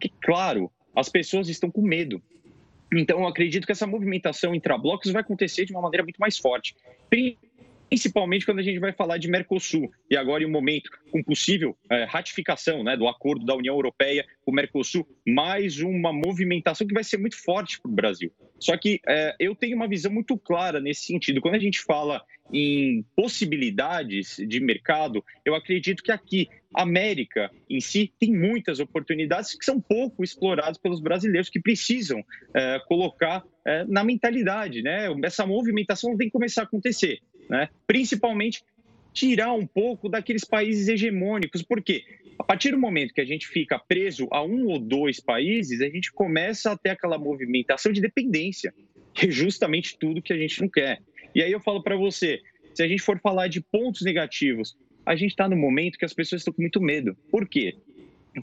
que, 0.00 0.08
claro, 0.22 0.70
as 0.94 1.08
pessoas 1.08 1.48
estão 1.48 1.70
com 1.70 1.82
medo. 1.82 2.22
Então, 2.92 3.20
eu 3.20 3.26
acredito 3.26 3.64
que 3.64 3.72
essa 3.72 3.86
movimentação 3.86 4.54
intra-blocos 4.54 5.10
vai 5.10 5.22
acontecer 5.22 5.64
de 5.64 5.72
uma 5.72 5.80
maneira 5.80 6.02
muito 6.02 6.18
mais 6.18 6.36
forte 6.36 6.74
principalmente 7.92 8.46
quando 8.46 8.60
a 8.60 8.62
gente 8.62 8.78
vai 8.78 8.90
falar 8.90 9.18
de 9.18 9.28
Mercosul. 9.28 9.92
E 10.10 10.16
agora, 10.16 10.42
em 10.42 10.46
um 10.46 10.50
momento 10.50 10.90
com 11.10 11.22
possível 11.22 11.76
é, 11.90 12.04
ratificação 12.04 12.82
né, 12.82 12.96
do 12.96 13.06
acordo 13.06 13.44
da 13.44 13.54
União 13.54 13.74
Europeia 13.74 14.24
com 14.42 14.50
o 14.50 14.54
Mercosul, 14.54 15.06
mais 15.28 15.78
uma 15.78 16.10
movimentação 16.10 16.86
que 16.86 16.94
vai 16.94 17.04
ser 17.04 17.18
muito 17.18 17.36
forte 17.36 17.78
para 17.78 17.90
o 17.90 17.94
Brasil. 17.94 18.32
Só 18.58 18.78
que 18.78 18.98
é, 19.06 19.36
eu 19.38 19.54
tenho 19.54 19.76
uma 19.76 19.86
visão 19.86 20.10
muito 20.10 20.38
clara 20.38 20.80
nesse 20.80 21.02
sentido. 21.02 21.42
Quando 21.42 21.56
a 21.56 21.58
gente 21.58 21.80
fala 21.80 22.22
em 22.50 23.04
possibilidades 23.14 24.36
de 24.38 24.58
mercado, 24.58 25.22
eu 25.44 25.54
acredito 25.54 26.02
que 26.02 26.12
aqui 26.12 26.48
América 26.74 27.50
em 27.68 27.80
si 27.80 28.10
tem 28.18 28.32
muitas 28.32 28.80
oportunidades 28.80 29.54
que 29.54 29.64
são 29.64 29.78
pouco 29.78 30.24
exploradas 30.24 30.78
pelos 30.78 31.00
brasileiros 31.00 31.50
que 31.50 31.60
precisam 31.60 32.24
é, 32.54 32.80
colocar 32.86 33.44
é, 33.66 33.84
na 33.84 34.02
mentalidade, 34.02 34.82
né? 34.82 35.08
Essa 35.22 35.46
movimentação 35.46 36.16
tem 36.16 36.28
que 36.28 36.32
começar 36.32 36.62
a 36.62 36.64
acontecer 36.64 37.20
né? 37.48 37.68
principalmente 37.86 38.62
tirar 39.12 39.52
um 39.52 39.66
pouco 39.66 40.08
daqueles 40.08 40.44
países 40.44 40.88
hegemônicos, 40.88 41.62
porque 41.62 42.02
a 42.38 42.44
partir 42.44 42.70
do 42.70 42.78
momento 42.78 43.12
que 43.12 43.20
a 43.20 43.24
gente 43.24 43.46
fica 43.46 43.78
preso 43.78 44.26
a 44.30 44.42
um 44.42 44.66
ou 44.66 44.78
dois 44.78 45.20
países, 45.20 45.80
a 45.80 45.88
gente 45.88 46.12
começa 46.12 46.72
a 46.72 46.76
ter 46.76 46.90
aquela 46.90 47.18
movimentação 47.18 47.92
de 47.92 48.00
dependência, 48.00 48.74
que 49.14 49.26
é 49.26 49.30
justamente 49.30 49.96
tudo 49.98 50.22
que 50.22 50.32
a 50.32 50.36
gente 50.36 50.60
não 50.60 50.68
quer. 50.68 51.00
E 51.34 51.42
aí 51.42 51.52
eu 51.52 51.60
falo 51.60 51.82
para 51.82 51.96
você, 51.96 52.40
se 52.74 52.82
a 52.82 52.88
gente 52.88 53.02
for 53.02 53.20
falar 53.20 53.48
de 53.48 53.60
pontos 53.60 54.02
negativos, 54.02 54.76
a 55.04 55.14
gente 55.14 55.30
está 55.30 55.48
no 55.48 55.56
momento 55.56 55.98
que 55.98 56.04
as 56.04 56.14
pessoas 56.14 56.40
estão 56.40 56.52
com 56.54 56.62
muito 56.62 56.80
medo. 56.80 57.16
Por 57.30 57.48
quê? 57.48 57.76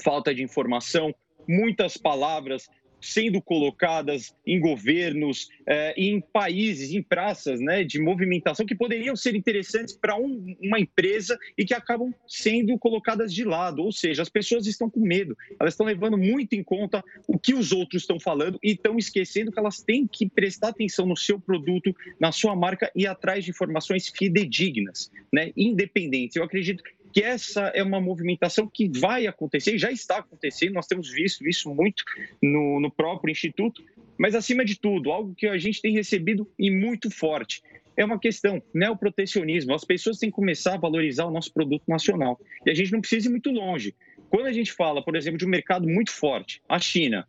Falta 0.04 0.34
de 0.34 0.44
informação, 0.44 1.14
muitas 1.48 1.98
palavras 1.98 2.68
sendo 3.02 3.42
colocadas 3.42 4.36
em 4.46 4.60
governos, 4.60 5.50
eh, 5.66 5.94
em 5.98 6.22
países, 6.22 6.92
em 6.92 7.02
praças 7.02 7.60
né, 7.60 7.84
de 7.84 8.00
movimentação 8.00 8.66
que 8.66 8.76
poderiam 8.76 9.16
ser 9.16 9.36
interessantes 9.36 9.96
para 9.96 10.16
um, 10.16 10.56
uma 10.62 10.80
empresa 10.80 11.38
e 11.58 11.66
que 11.66 11.74
acabam 11.74 12.14
sendo 12.28 12.78
colocadas 12.78 13.34
de 13.34 13.44
lado. 13.44 13.84
Ou 13.84 13.92
seja, 13.92 14.22
as 14.22 14.30
pessoas 14.30 14.68
estão 14.68 14.90
com 14.90 15.00
medo, 15.00 15.38
elas 15.60 15.74
estão 15.74 15.86
levando 15.86 16.18
muito 16.18 16.54
em 16.54 16.64
conta 16.64 17.04
o 17.28 17.38
que 17.38 17.54
os 17.54 17.72
outros 17.72 18.04
estão 18.04 18.20
falando 18.20 18.60
e 18.64 18.72
estão 18.72 18.98
esquecendo 18.98 19.52
que 19.52 19.60
elas 19.60 19.82
têm 19.82 20.08
que 20.08 20.30
prestar 20.30 20.70
atenção 20.70 21.06
no 21.06 21.16
seu 21.16 21.40
produto, 21.40 21.96
na 22.20 22.32
sua 22.32 22.56
marca 22.56 22.92
e 22.96 23.08
atrás 23.08 23.44
de 23.44 23.52
informações 23.52 24.10
fidedignas, 24.10 25.12
né, 25.32 25.52
independentes. 25.56 26.36
Eu 26.36 26.44
acredito 26.44 26.84
que 26.84 26.99
essa 27.18 27.68
é 27.74 27.82
uma 27.82 28.00
movimentação 28.00 28.70
que 28.72 28.90
vai 29.00 29.26
acontecer, 29.28 29.78
já 29.78 29.92
está 29.92 30.18
acontecendo, 30.18 30.74
nós 30.74 30.88
temos 30.88 31.10
visto 31.10 31.48
isso 31.48 31.74
muito 31.74 32.04
no, 32.42 32.80
no 32.80 32.92
próprio 32.92 33.32
Instituto, 33.32 33.84
mas 34.18 34.36
acima 34.36 34.64
de 34.64 34.80
tudo, 34.80 35.12
algo 35.12 35.34
que 35.34 35.48
a 35.48 35.58
gente 35.58 35.82
tem 35.82 35.94
recebido 35.94 36.50
e 36.58 36.70
muito 36.70 37.10
forte, 37.10 37.62
é 37.98 38.06
uma 38.06 38.20
questão, 38.20 38.62
neoprotecionismo. 38.74 39.74
As 39.74 39.84
pessoas 39.84 40.18
têm 40.18 40.30
que 40.30 40.36
começar 40.36 40.76
a 40.76 40.78
valorizar 40.78 41.26
o 41.26 41.32
nosso 41.32 41.54
produto 41.54 41.84
nacional. 41.86 42.40
E 42.66 42.70
a 42.70 42.74
gente 42.74 42.94
não 42.94 43.02
precisa 43.02 43.28
ir 43.28 43.32
muito 43.32 43.52
longe. 43.52 43.94
Quando 44.30 44.46
a 44.46 44.54
gente 44.54 44.72
fala, 44.72 45.04
por 45.04 45.18
exemplo, 45.18 45.38
de 45.38 45.46
um 45.46 45.50
mercado 45.50 45.86
muito 45.86 46.12
forte, 46.12 46.62
a 46.70 46.80
China, 46.80 47.28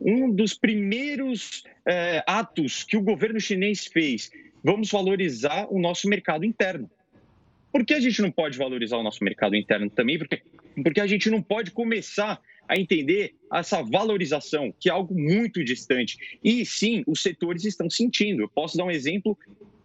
um 0.00 0.30
dos 0.30 0.54
primeiros 0.54 1.62
é, 1.86 2.24
atos 2.26 2.82
que 2.82 2.96
o 2.96 3.02
governo 3.02 3.38
chinês 3.38 3.86
fez, 3.86 4.32
vamos 4.64 4.90
valorizar 4.90 5.68
o 5.70 5.78
nosso 5.78 6.08
mercado 6.08 6.44
interno. 6.44 6.90
Por 7.74 7.84
que 7.84 7.92
a 7.92 7.98
gente 7.98 8.22
não 8.22 8.30
pode 8.30 8.56
valorizar 8.56 8.98
o 8.98 9.02
nosso 9.02 9.24
mercado 9.24 9.56
interno 9.56 9.90
também? 9.90 10.16
Porque, 10.16 10.40
porque 10.80 11.00
a 11.00 11.08
gente 11.08 11.28
não 11.28 11.42
pode 11.42 11.72
começar 11.72 12.40
a 12.68 12.78
entender 12.78 13.34
essa 13.52 13.82
valorização, 13.82 14.72
que 14.78 14.88
é 14.88 14.92
algo 14.92 15.12
muito 15.12 15.64
distante. 15.64 16.16
E 16.42 16.64
sim, 16.64 17.02
os 17.04 17.20
setores 17.20 17.64
estão 17.64 17.90
sentindo. 17.90 18.42
Eu 18.42 18.48
posso 18.48 18.76
dar 18.76 18.84
um 18.84 18.92
exemplo 18.92 19.36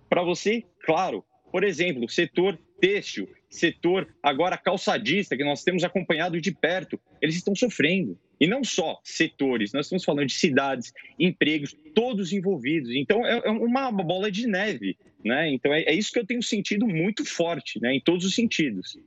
para 0.07 0.21
você, 0.21 0.63
claro. 0.83 1.25
Por 1.51 1.63
exemplo, 1.63 2.07
setor 2.07 2.59
têxtil, 2.79 3.27
setor 3.49 4.07
agora 4.21 4.55
calçadista, 4.55 5.35
que 5.35 5.43
nós 5.43 5.63
temos 5.63 5.83
acompanhado 5.83 6.39
de 6.39 6.51
perto, 6.51 6.99
eles 7.19 7.37
estão 7.37 7.55
sofrendo. 7.55 8.15
E 8.39 8.45
não 8.45 8.63
só 8.63 8.99
setores, 9.03 9.73
nós 9.73 9.87
estamos 9.87 10.05
falando 10.05 10.27
de 10.27 10.33
cidades, 10.33 10.93
empregos, 11.19 11.75
todos 11.95 12.31
envolvidos. 12.31 12.91
Então, 12.91 13.25
é, 13.25 13.41
é 13.43 13.49
uma 13.49 13.91
bola 13.91 14.31
de 14.31 14.45
neve. 14.45 14.95
Né? 15.23 15.51
Então, 15.53 15.73
é, 15.73 15.81
é 15.83 15.93
isso 15.93 16.11
que 16.11 16.19
eu 16.19 16.25
tenho 16.25 16.41
sentido 16.41 16.87
muito 16.87 17.25
forte, 17.25 17.79
né? 17.81 17.93
em 17.95 17.99
todos 17.99 18.25
os 18.25 18.33
sentidos. 18.33 18.97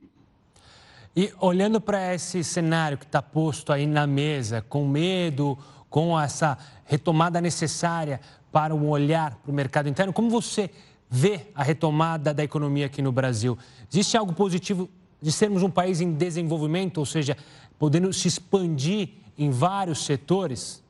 E 1.15 1.31
olhando 1.39 1.79
para 1.79 2.13
esse 2.13 2.43
cenário 2.43 2.97
que 2.97 3.05
está 3.05 3.21
posto 3.21 3.71
aí 3.71 3.85
na 3.85 4.07
mesa, 4.07 4.61
com 4.61 4.87
medo, 4.87 5.57
com 5.89 6.19
essa 6.19 6.57
retomada 6.85 7.39
necessária 7.39 8.19
para 8.51 8.73
um 8.73 8.89
olhar 8.89 9.35
para 9.35 9.51
o 9.51 9.53
mercado 9.53 9.87
interno, 9.87 10.11
como 10.11 10.29
você 10.29 10.69
vê 11.09 11.41
a 11.53 11.63
retomada 11.63 12.33
da 12.33 12.43
economia 12.43 12.87
aqui 12.87 13.01
no 13.01 13.11
Brasil? 13.11 13.57
Existe 13.91 14.17
algo 14.17 14.33
positivo 14.33 14.89
de 15.21 15.31
sermos 15.31 15.63
um 15.63 15.69
país 15.69 16.01
em 16.01 16.13
desenvolvimento, 16.13 16.97
ou 16.97 17.05
seja, 17.05 17.37
podendo 17.77 18.11
se 18.11 18.27
expandir 18.27 19.09
em 19.37 19.49
vários 19.49 20.05
setores? 20.05 20.82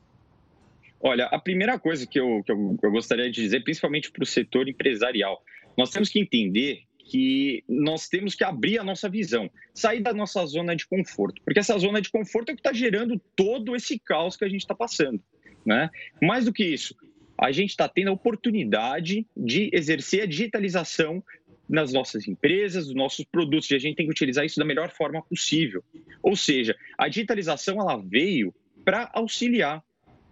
Olha, 1.06 1.26
a 1.26 1.38
primeira 1.38 1.78
coisa 1.78 2.06
que 2.06 2.18
eu, 2.18 2.42
que 2.42 2.50
eu, 2.50 2.78
eu 2.82 2.90
gostaria 2.90 3.30
de 3.30 3.42
dizer, 3.42 3.62
principalmente 3.62 4.10
para 4.10 4.22
o 4.22 4.26
setor 4.26 4.66
empresarial, 4.66 5.44
nós 5.76 5.90
temos 5.90 6.08
que 6.08 6.18
entender 6.18 6.80
que 6.98 7.62
nós 7.68 8.08
temos 8.08 8.34
que 8.34 8.42
abrir 8.42 8.78
a 8.78 8.84
nossa 8.84 9.06
visão, 9.06 9.50
sair 9.74 10.00
da 10.00 10.14
nossa 10.14 10.46
zona 10.46 10.74
de 10.74 10.86
conforto, 10.86 11.42
porque 11.44 11.60
essa 11.60 11.78
zona 11.78 12.00
de 12.00 12.10
conforto 12.10 12.48
é 12.48 12.52
o 12.52 12.56
que 12.56 12.60
está 12.60 12.72
gerando 12.72 13.20
todo 13.36 13.76
esse 13.76 13.98
caos 13.98 14.34
que 14.34 14.46
a 14.46 14.48
gente 14.48 14.62
está 14.62 14.74
passando. 14.74 15.22
Né? 15.66 15.90
Mais 16.22 16.46
do 16.46 16.52
que 16.54 16.64
isso, 16.64 16.96
a 17.36 17.52
gente 17.52 17.70
está 17.70 17.86
tendo 17.86 18.08
a 18.08 18.14
oportunidade 18.14 19.26
de 19.36 19.68
exercer 19.74 20.22
a 20.22 20.26
digitalização 20.26 21.22
nas 21.68 21.92
nossas 21.92 22.26
empresas, 22.26 22.86
nos 22.86 22.94
nossos 22.94 23.26
produtos, 23.26 23.70
e 23.70 23.74
a 23.74 23.78
gente 23.78 23.96
tem 23.96 24.06
que 24.06 24.12
utilizar 24.12 24.46
isso 24.46 24.58
da 24.58 24.64
melhor 24.64 24.90
forma 24.90 25.22
possível. 25.22 25.84
Ou 26.22 26.34
seja, 26.34 26.74
a 26.96 27.08
digitalização 27.08 27.78
ela 27.78 27.98
veio 27.98 28.54
para 28.84 29.10
auxiliar, 29.12 29.82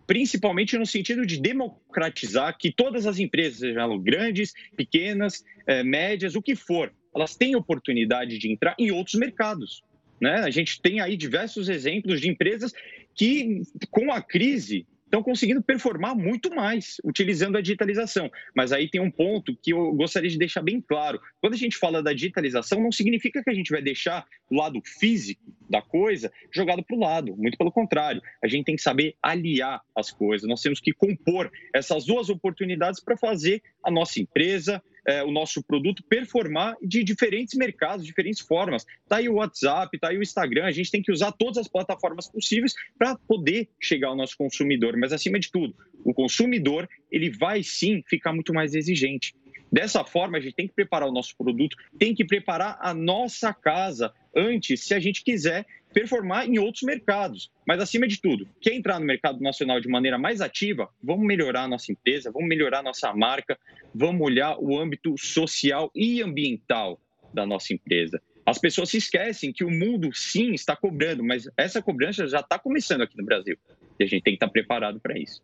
principalmente 0.07 0.77
no 0.77 0.87
sentido 0.87 1.25
de 1.25 1.41
democratizar 1.41 2.57
que 2.59 2.73
todas 2.73 3.07
as 3.07 3.19
empresas, 3.19 3.59
sejam 3.59 3.99
grandes, 3.99 4.53
pequenas, 4.77 5.45
eh, 5.67 5.83
médias, 5.83 6.35
o 6.35 6.43
que 6.43 6.55
for, 6.55 6.93
elas 7.15 7.37
têm 7.37 7.57
oportunidade 7.57 8.38
de 8.38 8.51
entrar 8.51 8.75
em 8.79 8.91
outros 8.91 9.15
mercados. 9.15 9.83
Né? 10.21 10.37
A 10.37 10.51
gente 10.51 10.81
tem 10.81 11.01
aí 11.01 11.17
diversos 11.17 11.69
exemplos 11.69 12.21
de 12.21 12.29
empresas 12.29 12.73
que, 13.15 13.62
com 13.91 14.12
a 14.12 14.23
crise, 14.23 14.87
estão 15.12 15.22
conseguindo 15.22 15.62
performar 15.62 16.16
muito 16.16 16.55
mais 16.55 16.96
utilizando 17.05 17.59
a 17.59 17.61
digitalização. 17.61 18.31
Mas 18.57 18.72
aí 18.72 18.88
tem 18.88 18.98
um 18.98 19.11
ponto 19.11 19.55
que 19.62 19.75
eu 19.75 19.92
gostaria 19.92 20.31
de 20.31 20.38
deixar 20.38 20.62
bem 20.62 20.81
claro. 20.81 21.20
Quando 21.38 21.53
a 21.53 21.59
gente 21.59 21.77
fala 21.77 22.03
da 22.03 22.14
digitalização, 22.14 22.81
não 22.81 22.90
significa 22.90 23.44
que 23.44 23.51
a 23.51 23.55
gente 23.55 23.70
vai 23.70 23.83
deixar 23.83 24.25
o 24.51 24.57
lado 24.57 24.81
físico 24.85 25.42
da 25.68 25.83
coisa 25.83 26.33
jogado 26.51 26.83
para 26.83 26.96
o 26.96 26.98
lado. 26.98 27.37
Muito 27.37 27.59
pelo 27.59 27.70
contrário. 27.70 28.22
A 28.42 28.48
gente 28.48 28.64
tem 28.64 28.75
que 28.75 28.81
saber 28.81 29.14
aliar 29.22 29.83
as 29.94 30.11
coisas. 30.11 30.48
Nós 30.48 30.62
temos 30.62 30.81
que 30.81 30.94
compor 30.94 31.53
essas 31.75 32.07
duas 32.07 32.31
oportunidades 32.31 32.98
para 32.98 33.16
fazer 33.16 33.62
a 33.85 33.90
nossa 33.90 34.18
empresa, 34.18 34.83
é, 35.07 35.23
o 35.23 35.31
nosso 35.31 35.62
produto 35.62 36.03
performar 36.09 36.77
de 36.83 37.03
diferentes 37.03 37.55
mercados, 37.55 38.07
diferentes 38.07 38.41
formas. 38.41 38.87
Está 39.03 39.17
aí 39.17 39.29
o 39.29 39.35
WhatsApp, 39.35 39.95
está 39.95 40.09
aí 40.09 40.19
o 40.19 40.23
Instagram, 40.23 40.65
a 40.65 40.71
gente 40.71 40.91
tem 40.91 41.03
que 41.03 41.12
usar 41.12 41.33
todas 41.33 41.59
as 41.59 41.69
plataformas 41.69 42.29
possíveis 42.29 42.75
para 42.99 43.17
poder 43.17 43.69
chegar 43.81 44.09
ao 44.09 44.17
nosso 44.17 44.37
consumidor. 44.37 44.97
Mas, 44.97 45.12
acima 45.12 45.38
de 45.38 45.51
tudo, 45.51 45.75
o 46.05 46.15
consumidor 46.15 46.88
ele 47.11 47.31
vai 47.31 47.62
sim 47.62 48.03
ficar 48.07 48.33
muito 48.33 48.55
mais 48.55 48.75
exigente. 48.75 49.35
Dessa 49.73 50.05
forma, 50.05 50.37
a 50.37 50.41
gente 50.41 50.55
tem 50.55 50.69
que 50.69 50.75
preparar 50.75 51.09
o 51.09 51.12
nosso 51.12 51.35
produto, 51.37 51.77
tem 51.99 52.15
que 52.15 52.27
preparar 52.27 52.77
a 52.81 52.93
nossa 52.93 53.55
casa 53.55 54.12
antes, 54.37 54.85
se 54.85 54.93
a 54.95 55.01
gente 55.01 55.25
quiser 55.25 55.67
performar 55.93 56.49
em 56.49 56.59
outros 56.59 56.83
mercados. 56.83 57.51
Mas, 57.67 57.81
acima 57.81 58.09
de 58.09 58.21
tudo, 58.21 58.49
quer 58.61 58.75
entrar 58.75 58.99
no 58.99 59.07
mercado 59.07 59.41
nacional 59.41 59.81
de 59.81 59.89
maneira 59.89 60.19
mais 60.19 60.41
ativa? 60.41 60.89
Vamos 61.03 61.27
melhorar 61.27 61.65
a 61.65 61.69
nossa 61.69 61.93
empresa, 61.93 62.31
vamos 62.33 62.49
melhorar 62.49 62.81
a 62.81 62.83
nossa 62.83 63.13
marca, 63.13 63.59
vamos 63.95 64.21
olhar 64.23 64.57
o 64.59 64.79
âmbito 64.79 65.17
social 65.19 65.91
e 65.95 66.23
ambiental 66.23 66.99
da 67.33 67.47
nossa 67.47 67.73
empresa. 67.73 68.21
As 68.45 68.59
pessoas 68.59 68.91
se 68.91 68.97
esquecem 68.97 69.53
que 69.53 69.65
o 69.65 69.71
mundo, 69.71 70.11
sim, 70.13 70.53
está 70.53 70.75
cobrando, 70.75 71.23
mas 71.23 71.49
essa 71.57 71.81
cobrança 71.81 72.27
já 72.27 72.41
está 72.41 72.59
começando 72.59 73.03
aqui 73.03 73.17
no 73.17 73.25
Brasil. 73.25 73.57
E 73.99 74.05
a 74.05 74.07
gente 74.07 74.23
tem 74.23 74.33
que 74.33 74.37
estar 74.37 74.49
preparado 74.49 74.99
para 74.99 75.19
isso. 75.19 75.41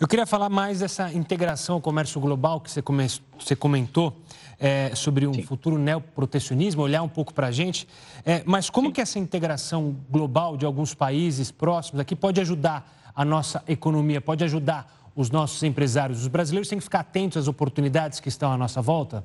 Eu 0.00 0.06
queria 0.06 0.26
falar 0.26 0.48
mais 0.48 0.78
dessa 0.78 1.12
integração 1.12 1.74
ao 1.74 1.80
comércio 1.80 2.20
global 2.20 2.60
que 2.60 2.70
você 2.70 3.56
comentou 3.56 4.16
é, 4.58 4.94
sobre 4.94 5.26
um 5.26 5.34
Sim. 5.34 5.42
futuro 5.42 5.78
neoprotecionismo, 5.78 6.82
olhar 6.82 7.02
um 7.02 7.08
pouco 7.08 7.32
para 7.32 7.46
a 7.46 7.50
gente. 7.50 7.86
É, 8.24 8.42
mas 8.44 8.68
como 8.68 8.88
Sim. 8.88 8.92
que 8.94 9.00
essa 9.00 9.18
integração 9.18 9.96
global 10.10 10.56
de 10.56 10.66
alguns 10.66 10.94
países 10.94 11.50
próximos 11.50 12.00
aqui 12.00 12.16
pode 12.16 12.40
ajudar 12.40 13.12
a 13.14 13.24
nossa 13.24 13.62
economia, 13.68 14.20
pode 14.20 14.44
ajudar 14.44 15.10
os 15.14 15.30
nossos 15.30 15.62
empresários? 15.62 16.22
Os 16.22 16.28
brasileiros 16.28 16.68
têm 16.68 16.78
que 16.78 16.84
ficar 16.84 17.00
atentos 17.00 17.38
às 17.38 17.48
oportunidades 17.48 18.20
que 18.20 18.28
estão 18.28 18.52
à 18.52 18.56
nossa 18.56 18.82
volta? 18.82 19.24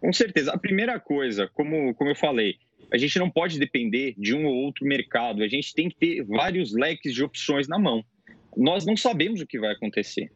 Com 0.00 0.12
certeza. 0.12 0.52
A 0.52 0.58
primeira 0.58 0.98
coisa, 1.00 1.50
como, 1.54 1.94
como 1.94 2.10
eu 2.10 2.16
falei, 2.16 2.56
a 2.92 2.96
gente 2.96 3.18
não 3.18 3.28
pode 3.28 3.58
depender 3.58 4.14
de 4.16 4.34
um 4.34 4.46
ou 4.46 4.54
outro 4.54 4.86
mercado. 4.86 5.42
A 5.42 5.48
gente 5.48 5.74
tem 5.74 5.88
que 5.88 5.96
ter 5.96 6.24
vários 6.24 6.72
leques 6.72 7.12
de 7.14 7.22
opções 7.22 7.68
na 7.68 7.78
mão. 7.78 8.04
Nós 8.56 8.86
não 8.86 8.96
sabemos 8.96 9.40
o 9.40 9.46
que 9.46 9.58
vai 9.58 9.72
acontecer. 9.72 10.30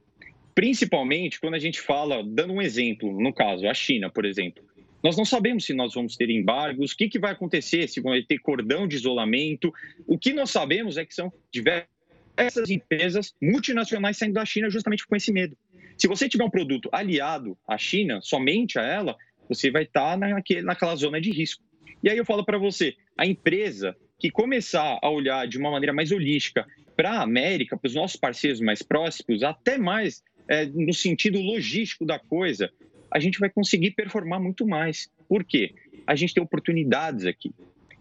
Principalmente 0.54 1.40
quando 1.40 1.54
a 1.54 1.58
gente 1.58 1.80
fala, 1.80 2.22
dando 2.24 2.52
um 2.52 2.62
exemplo, 2.62 3.20
no 3.20 3.32
caso, 3.32 3.66
a 3.66 3.74
China, 3.74 4.10
por 4.10 4.24
exemplo. 4.24 4.62
Nós 5.02 5.16
não 5.16 5.24
sabemos 5.24 5.64
se 5.64 5.74
nós 5.74 5.94
vamos 5.94 6.16
ter 6.16 6.30
embargos, 6.30 6.92
o 6.92 6.96
que, 6.96 7.08
que 7.08 7.18
vai 7.18 7.32
acontecer, 7.32 7.88
se 7.88 8.00
vai 8.00 8.22
ter 8.22 8.38
cordão 8.38 8.86
de 8.86 8.96
isolamento. 8.96 9.72
O 10.06 10.16
que 10.16 10.32
nós 10.32 10.50
sabemos 10.50 10.96
é 10.96 11.04
que 11.04 11.14
são 11.14 11.32
diversas 11.50 12.70
empresas 12.70 13.34
multinacionais 13.42 14.16
saindo 14.16 14.34
da 14.34 14.44
China 14.44 14.70
justamente 14.70 15.06
com 15.06 15.16
esse 15.16 15.32
medo. 15.32 15.56
Se 15.98 16.06
você 16.06 16.28
tiver 16.28 16.44
um 16.44 16.50
produto 16.50 16.88
aliado 16.92 17.56
à 17.66 17.76
China, 17.76 18.20
somente 18.22 18.78
a 18.78 18.82
ela, 18.82 19.16
você 19.48 19.70
vai 19.70 19.82
estar 19.82 20.16
naquele, 20.16 20.62
naquela 20.62 20.94
zona 20.94 21.20
de 21.20 21.32
risco. 21.32 21.62
E 22.02 22.08
aí 22.08 22.16
eu 22.16 22.24
falo 22.24 22.44
para 22.44 22.58
você, 22.58 22.94
a 23.16 23.26
empresa 23.26 23.96
que 24.18 24.30
começar 24.30 24.98
a 25.02 25.10
olhar 25.10 25.48
de 25.48 25.58
uma 25.58 25.70
maneira 25.70 25.92
mais 25.92 26.12
holística 26.12 26.64
para 26.96 27.10
a 27.10 27.22
América, 27.22 27.76
para 27.76 27.88
os 27.88 27.94
nossos 27.94 28.16
parceiros 28.16 28.60
mais 28.60 28.82
próximos, 28.82 29.42
até 29.42 29.76
mais 29.76 30.22
é, 30.48 30.66
no 30.66 30.92
sentido 30.92 31.40
logístico 31.40 32.04
da 32.04 32.18
coisa, 32.18 32.70
a 33.10 33.18
gente 33.18 33.38
vai 33.38 33.50
conseguir 33.50 33.92
performar 33.92 34.40
muito 34.40 34.66
mais. 34.66 35.10
Por 35.28 35.44
quê? 35.44 35.74
A 36.06 36.14
gente 36.14 36.34
tem 36.34 36.42
oportunidades 36.42 37.26
aqui. 37.26 37.54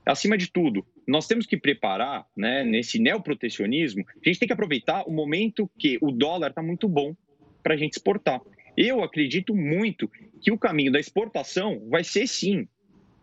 Acima 0.06 0.38
de 0.38 0.51
tudo, 0.51 0.86
nós 1.08 1.27
temos 1.27 1.45
que 1.45 1.56
preparar, 1.56 2.25
né, 2.36 2.63
nesse 2.63 2.97
neoprotecionismo, 2.97 4.04
a 4.08 4.27
gente 4.27 4.39
tem 4.39 4.47
que 4.47 4.54
aproveitar 4.54 5.04
o 5.08 5.12
momento 5.12 5.69
que 5.77 5.97
o 6.01 6.12
dólar 6.12 6.49
está 6.49 6.63
muito 6.63 6.88
bom 6.88 7.15
para 7.62 7.75
a 7.75 7.77
gente 7.77 7.93
exportar. 7.93 8.41
Eu 8.75 9.04
acredito 9.04 9.56
muito 9.56 10.10
que 10.41 10.51
o 10.51 10.58
caminho 10.58 10.91
da 10.91 10.99
exportação 10.99 11.88
vai 11.89 12.04
ser, 12.04 12.27
sim, 12.27 12.67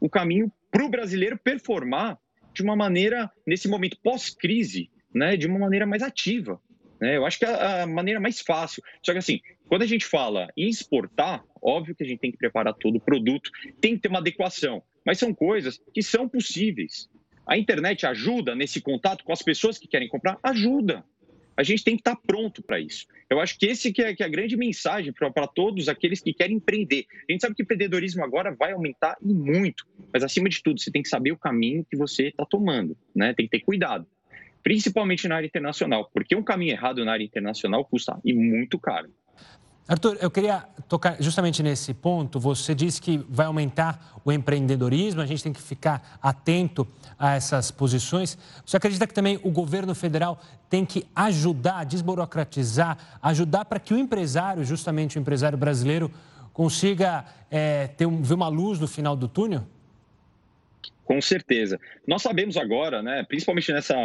o 0.01 0.09
caminho 0.09 0.53
para 0.71 0.85
o 0.85 0.89
brasileiro 0.89 1.39
performar 1.39 2.19
de 2.55 2.63
uma 2.63 2.77
maneira, 2.77 3.31
nesse 3.47 3.69
momento 3.69 3.99
pós-crise, 4.03 4.91
né, 5.13 5.37
de 5.37 5.47
uma 5.47 5.59
maneira 5.59 5.87
mais 5.87 6.03
ativa. 6.03 6.61
Né? 7.01 7.17
Eu 7.17 7.25
acho 7.25 7.39
que 7.39 7.45
é 7.45 7.83
a 7.83 7.87
maneira 7.87 8.21
mais 8.21 8.41
fácil. 8.41 8.83
Só 9.05 9.13
que 9.13 9.19
assim, 9.19 9.41
quando 9.69 9.83
a 9.83 9.87
gente 9.87 10.05
fala 10.05 10.49
em 10.57 10.69
exportar, 10.69 11.45
óbvio 11.63 11.95
que 11.95 12.03
a 12.03 12.07
gente 12.07 12.21
tem 12.21 12.31
que 12.31 12.39
preparar 12.39 12.75
todo 12.75 12.97
o 12.97 13.01
produto, 13.01 13.51
tem 13.81 13.95
que 13.95 14.03
ter 14.03 14.09
uma 14.09 14.19
adequação, 14.19 14.83
mas 15.05 15.19
são 15.19 15.33
coisas 15.33 15.81
que 15.93 16.03
são 16.03 16.29
possíveis. 16.29 17.09
A 17.47 17.57
internet 17.57 18.07
ajuda 18.07 18.55
nesse 18.55 18.81
contato 18.81 19.25
com 19.25 19.33
as 19.33 19.43
pessoas 19.43 19.79
que 19.79 19.89
querem 19.89 20.09
comprar? 20.09 20.39
Ajuda. 20.43 21.05
A 21.57 21.63
gente 21.65 21.83
tem 21.83 21.97
que 21.97 22.03
estar 22.03 22.15
pronto 22.15 22.63
para 22.63 22.79
isso. 22.79 23.07
Eu 23.29 23.41
acho 23.41 23.59
que 23.59 23.67
esse 23.67 23.93
que 23.93 24.01
é, 24.01 24.15
que 24.15 24.23
é 24.23 24.27
a 24.27 24.29
grande 24.29 24.57
mensagem 24.57 25.13
para 25.13 25.47
todos 25.47 25.89
aqueles 25.89 26.21
que 26.21 26.33
querem 26.33 26.57
empreender. 26.57 27.05
A 27.29 27.33
gente 27.33 27.41
sabe 27.41 27.55
que 27.55 27.63
o 27.63 27.65
empreendedorismo 27.65 28.23
agora 28.23 28.55
vai 28.55 28.73
aumentar 28.73 29.17
e 29.21 29.35
muito, 29.35 29.85
mas 30.13 30.23
acima 30.23 30.49
de 30.49 30.63
tudo, 30.63 30.81
você 30.81 30.91
tem 30.91 31.03
que 31.03 31.09
saber 31.09 31.33
o 31.33 31.37
caminho 31.37 31.85
que 31.91 31.97
você 31.97 32.29
está 32.29 32.45
tomando, 32.45 32.97
né? 33.15 33.35
Tem 33.35 33.47
que 33.47 33.59
ter 33.59 33.65
cuidado 33.65 34.07
principalmente 34.69 35.27
na 35.27 35.37
área 35.37 35.47
internacional, 35.47 36.11
porque 36.13 36.37
um 36.37 36.43
caminho 36.43 36.73
errado 36.73 37.03
na 37.03 37.13
área 37.13 37.25
internacional 37.25 37.83
custa 37.87 38.21
e 38.23 38.35
muito 38.35 38.79
caro. 38.79 39.09
Arthur, 39.89 40.19
eu 40.21 40.31
queria 40.31 40.63
tocar 40.87 41.17
justamente 41.19 41.63
nesse 41.63 41.95
ponto. 41.95 42.39
Você 42.39 42.75
disse 42.75 43.01
que 43.01 43.17
vai 43.31 43.47
aumentar 43.47 44.21
o 44.23 44.31
empreendedorismo, 44.31 45.23
a 45.23 45.27
gente 45.27 45.43
tem 45.43 45.55
que 45.55 45.63
ficar 45.63 46.19
atento 46.21 46.87
a 47.19 47.35
essas 47.35 47.71
posições. 47.71 48.37
Você 48.67 48.77
acredita 48.77 49.07
que 49.07 49.15
também 49.15 49.41
o 49.43 49.51
governo 49.51 49.95
federal 49.95 50.39
tem 50.69 50.85
que 50.85 51.07
ajudar, 51.17 51.85
desburocratizar, 51.87 52.99
ajudar 53.23 53.65
para 53.65 53.81
que 53.81 53.95
o 53.95 53.99
empresário, 53.99 54.63
justamente 54.67 55.17
o 55.17 55.19
empresário 55.19 55.57
brasileiro, 55.57 56.11
consiga 56.53 57.25
é, 57.51 57.87
ter 57.87 58.05
um, 58.05 58.21
ver 58.23 58.35
uma 58.35 58.49
luz 58.49 58.79
no 58.79 58.87
final 58.87 59.17
do 59.17 59.29
túnel? 59.29 59.65
Com 61.09 61.23
certeza. 61.23 61.81
Nós 62.07 62.21
sabemos 62.21 62.59
agora, 62.59 63.03
né, 63.03 63.25
principalmente 63.27 63.73
nessa, 63.73 63.97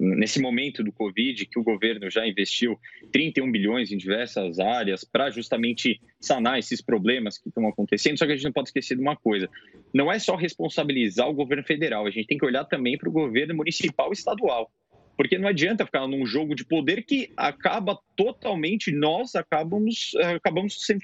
nesse 0.00 0.40
momento 0.40 0.82
do 0.82 0.90
Covid, 0.90 1.46
que 1.46 1.56
o 1.56 1.62
governo 1.62 2.10
já 2.10 2.26
investiu 2.26 2.76
31 3.12 3.48
bilhões 3.52 3.92
em 3.92 3.96
diversas 3.96 4.58
áreas 4.58 5.04
para 5.04 5.30
justamente 5.30 6.00
sanar 6.18 6.58
esses 6.58 6.82
problemas 6.82 7.38
que 7.38 7.48
estão 7.48 7.68
acontecendo. 7.68 8.18
Só 8.18 8.26
que 8.26 8.32
a 8.32 8.34
gente 8.34 8.44
não 8.44 8.52
pode 8.52 8.70
esquecer 8.70 8.96
de 8.96 9.00
uma 9.00 9.14
coisa: 9.14 9.48
não 9.94 10.10
é 10.10 10.18
só 10.18 10.34
responsabilizar 10.34 11.28
o 11.28 11.32
governo 11.32 11.62
federal, 11.62 12.08
a 12.08 12.10
gente 12.10 12.26
tem 12.26 12.38
que 12.38 12.44
olhar 12.44 12.64
também 12.64 12.98
para 12.98 13.08
o 13.08 13.12
governo 13.12 13.54
municipal 13.54 14.10
e 14.10 14.14
estadual 14.14 14.68
porque 15.16 15.38
não 15.38 15.48
adianta 15.48 15.84
ficar 15.84 16.06
num 16.06 16.26
jogo 16.26 16.54
de 16.54 16.64
poder 16.64 17.04
que 17.04 17.32
acaba 17.36 17.98
totalmente, 18.16 18.90
nós 18.92 19.34
acabamos, 19.34 20.12
eh, 20.16 20.34
acabamos 20.34 20.84
sendo 20.84 21.02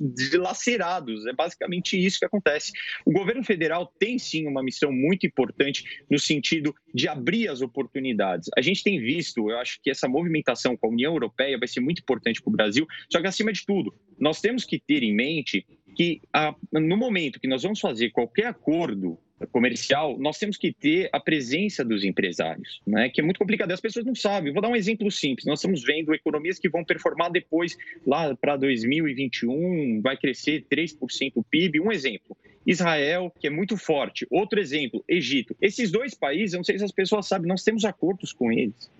dilacerados. 0.00 1.26
É 1.26 1.32
basicamente 1.32 1.98
isso 1.98 2.18
que 2.18 2.24
acontece. 2.24 2.72
O 3.04 3.12
governo 3.12 3.44
federal 3.44 3.92
tem 3.98 4.18
sim 4.18 4.46
uma 4.46 4.62
missão 4.62 4.92
muito 4.92 5.26
importante 5.26 5.84
no 6.10 6.18
sentido 6.18 6.74
de 6.94 7.08
abrir 7.08 7.48
as 7.48 7.60
oportunidades. 7.60 8.48
A 8.56 8.60
gente 8.60 8.82
tem 8.82 9.00
visto, 9.00 9.50
eu 9.50 9.58
acho 9.58 9.78
que 9.82 9.90
essa 9.90 10.08
movimentação 10.08 10.76
com 10.76 10.88
a 10.88 10.90
União 10.90 11.12
Europeia 11.12 11.58
vai 11.58 11.68
ser 11.68 11.80
muito 11.80 12.00
importante 12.00 12.42
para 12.42 12.50
o 12.50 12.56
Brasil, 12.56 12.86
só 13.10 13.20
que 13.20 13.26
acima 13.26 13.52
de 13.52 13.64
tudo, 13.64 13.94
nós 14.18 14.40
temos 14.40 14.64
que 14.64 14.78
ter 14.78 15.02
em 15.02 15.14
mente 15.14 15.66
que 15.96 16.20
a, 16.32 16.54
no 16.72 16.96
momento 16.96 17.40
que 17.40 17.48
nós 17.48 17.62
vamos 17.62 17.80
fazer 17.80 18.10
qualquer 18.10 18.46
acordo 18.46 19.18
comercial, 19.46 20.18
nós 20.18 20.38
temos 20.38 20.56
que 20.56 20.72
ter 20.72 21.08
a 21.12 21.20
presença 21.20 21.84
dos 21.84 22.04
empresários, 22.04 22.80
né? 22.86 23.08
que 23.08 23.20
é 23.20 23.24
muito 23.24 23.38
complicado. 23.38 23.70
As 23.70 23.80
pessoas 23.80 24.04
não 24.04 24.14
sabem. 24.14 24.52
Vou 24.52 24.62
dar 24.62 24.68
um 24.68 24.76
exemplo 24.76 25.10
simples. 25.10 25.46
Nós 25.46 25.60
estamos 25.60 25.82
vendo 25.82 26.14
economias 26.14 26.58
que 26.58 26.68
vão 26.68 26.84
performar 26.84 27.30
depois, 27.30 27.76
lá 28.06 28.34
para 28.34 28.56
2021, 28.56 30.00
vai 30.02 30.16
crescer 30.16 30.64
3% 30.70 31.32
o 31.34 31.42
PIB. 31.42 31.80
Um 31.80 31.92
exemplo. 31.92 32.36
Israel, 32.66 33.32
que 33.40 33.46
é 33.46 33.50
muito 33.50 33.76
forte. 33.76 34.26
Outro 34.30 34.60
exemplo, 34.60 35.02
Egito. 35.08 35.56
Esses 35.60 35.90
dois 35.90 36.14
países, 36.14 36.52
eu 36.52 36.58
não 36.58 36.64
sei 36.64 36.78
se 36.78 36.84
as 36.84 36.92
pessoas 36.92 37.26
sabem, 37.26 37.48
nós 37.48 37.62
temos 37.62 37.84
acordos 37.84 38.32
com 38.32 38.52
eles. 38.52 38.90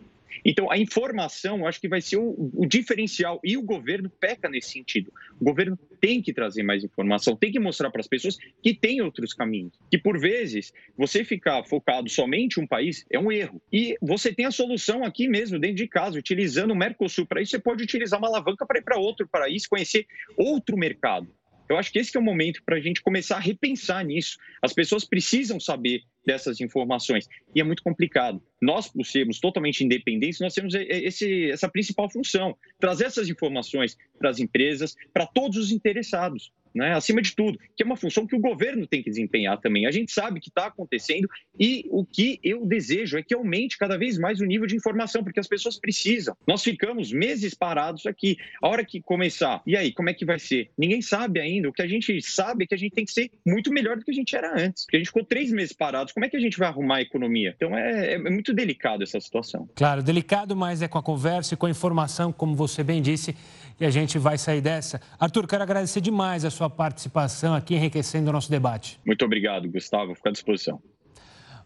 Então, 0.44 0.70
a 0.70 0.78
informação, 0.78 1.66
acho 1.66 1.80
que 1.80 1.88
vai 1.88 2.00
ser 2.00 2.16
o, 2.16 2.50
o, 2.54 2.66
diferencial 2.66 3.40
e 3.44 3.56
o 3.56 3.62
governo 3.62 4.10
peca 4.10 4.48
nesse 4.48 4.70
sentido. 4.70 5.12
O 5.40 5.44
governo 5.44 5.78
tem 6.00 6.22
que 6.22 6.32
trazer 6.32 6.62
mais 6.62 6.84
informação, 6.84 7.36
tem 7.36 7.50
que 7.50 7.58
mostrar 7.58 7.90
para 7.90 8.00
as 8.00 8.06
pessoas 8.06 8.36
que 8.62 8.74
tem 8.74 9.00
outros 9.00 9.32
caminhos. 9.34 9.72
Que, 9.90 9.98
por 9.98 10.18
vezes, 10.18 10.72
você 10.96 11.24
ficar 11.24 11.62
focado 11.64 12.08
somente 12.08 12.58
em 12.58 12.64
um 12.64 12.66
país 12.66 13.04
é 13.10 13.18
um 13.18 13.32
erro. 13.32 13.60
E 13.72 13.96
você 14.00 14.32
tem 14.32 14.46
a 14.46 14.50
solução 14.50 15.04
aqui 15.04 15.28
mesmo, 15.28 15.58
dentro 15.58 15.76
de 15.76 15.88
casa, 15.88 16.18
utilizando 16.18 16.72
o 16.72 16.76
Mercosul. 16.76 17.26
Para 17.26 17.42
isso, 17.42 17.52
você 17.52 17.58
pode 17.58 17.82
utilizar 17.82 18.18
uma 18.18 18.28
alavanca 18.28 18.66
para 18.66 18.78
ir 18.78 18.82
para 18.82 18.98
outro 18.98 19.26
país, 19.28 19.66
conhecer 19.66 20.06
outro 20.36 20.76
mercado. 20.76 21.28
Eu 21.68 21.76
acho 21.76 21.92
que 21.92 21.98
esse 21.98 22.10
que 22.10 22.16
é 22.16 22.20
o 22.20 22.24
momento 22.24 22.62
para 22.64 22.76
a 22.76 22.80
gente 22.80 23.02
começar 23.02 23.36
a 23.36 23.40
repensar 23.40 24.04
nisso. 24.04 24.38
As 24.62 24.72
pessoas 24.72 25.04
precisam 25.04 25.60
saber 25.60 26.02
dessas 26.24 26.60
informações 26.60 27.28
e 27.54 27.60
é 27.60 27.64
muito 27.64 27.82
complicado. 27.82 28.42
Nós, 28.60 28.88
por 28.88 29.04
sermos 29.04 29.38
totalmente 29.38 29.84
independentes, 29.84 30.40
nós 30.40 30.54
temos 30.54 30.74
esse, 30.74 31.50
essa 31.50 31.68
principal 31.68 32.10
função: 32.10 32.56
trazer 32.78 33.04
essas 33.04 33.28
informações 33.28 33.96
para 34.18 34.30
as 34.30 34.38
empresas, 34.38 34.94
para 35.12 35.26
todos 35.26 35.56
os 35.56 35.70
interessados. 35.70 36.52
Né, 36.78 36.94
acima 36.94 37.20
de 37.20 37.34
tudo, 37.34 37.58
que 37.76 37.82
é 37.82 37.86
uma 37.86 37.96
função 37.96 38.26
que 38.26 38.36
o 38.36 38.40
governo 38.40 38.86
tem 38.86 39.02
que 39.02 39.10
desempenhar 39.10 39.60
também. 39.60 39.86
A 39.86 39.90
gente 39.90 40.12
sabe 40.12 40.40
que 40.40 40.48
está 40.48 40.66
acontecendo 40.66 41.28
e 41.58 41.84
o 41.90 42.06
que 42.06 42.38
eu 42.42 42.64
desejo 42.64 43.18
é 43.18 43.22
que 43.22 43.34
aumente 43.34 43.76
cada 43.76 43.98
vez 43.98 44.16
mais 44.16 44.40
o 44.40 44.44
nível 44.44 44.66
de 44.66 44.76
informação, 44.76 45.24
porque 45.24 45.40
as 45.40 45.48
pessoas 45.48 45.78
precisam. 45.78 46.36
Nós 46.46 46.62
ficamos 46.62 47.12
meses 47.12 47.52
parados 47.52 48.06
aqui. 48.06 48.36
A 48.62 48.68
hora 48.68 48.84
que 48.84 49.00
começar, 49.00 49.60
e 49.66 49.76
aí, 49.76 49.92
como 49.92 50.08
é 50.08 50.14
que 50.14 50.24
vai 50.24 50.38
ser? 50.38 50.70
Ninguém 50.78 51.02
sabe 51.02 51.40
ainda. 51.40 51.68
O 51.68 51.72
que 51.72 51.82
a 51.82 51.88
gente 51.88 52.22
sabe 52.22 52.64
é 52.64 52.66
que 52.68 52.74
a 52.74 52.78
gente 52.78 52.92
tem 52.92 53.04
que 53.04 53.12
ser 53.12 53.30
muito 53.44 53.72
melhor 53.72 53.96
do 53.96 54.04
que 54.04 54.10
a 54.12 54.14
gente 54.14 54.36
era 54.36 54.52
antes. 54.54 54.84
Porque 54.84 54.96
a 54.96 55.00
gente 55.00 55.08
ficou 55.08 55.24
três 55.24 55.50
meses 55.50 55.72
parados. 55.72 56.12
Como 56.12 56.24
é 56.24 56.28
que 56.28 56.36
a 56.36 56.40
gente 56.40 56.58
vai 56.58 56.68
arrumar 56.68 56.96
a 56.96 57.02
economia? 57.02 57.52
Então 57.56 57.76
é, 57.76 58.14
é 58.14 58.18
muito 58.18 58.54
delicado 58.54 59.02
essa 59.02 59.20
situação. 59.20 59.68
Claro, 59.74 60.02
delicado, 60.02 60.54
mas 60.54 60.80
é 60.80 60.86
com 60.86 60.98
a 60.98 61.02
conversa 61.02 61.54
e 61.54 61.56
com 61.56 61.66
a 61.66 61.70
informação, 61.70 62.32
como 62.32 62.54
você 62.54 62.84
bem 62.84 63.02
disse, 63.02 63.34
e 63.80 63.86
a 63.86 63.90
gente 63.90 64.18
vai 64.18 64.36
sair 64.36 64.60
dessa. 64.60 65.00
Arthur, 65.18 65.46
quero 65.46 65.62
agradecer 65.62 66.00
demais 66.00 66.44
a 66.44 66.50
sua 66.50 66.68
participação 66.68 67.54
aqui, 67.54 67.74
enriquecendo 67.74 68.30
o 68.30 68.32
nosso 68.32 68.50
debate. 68.50 68.98
Muito 69.04 69.24
obrigado, 69.24 69.70
Gustavo. 69.70 70.14
Fico 70.14 70.28
à 70.28 70.32
disposição. 70.32 70.82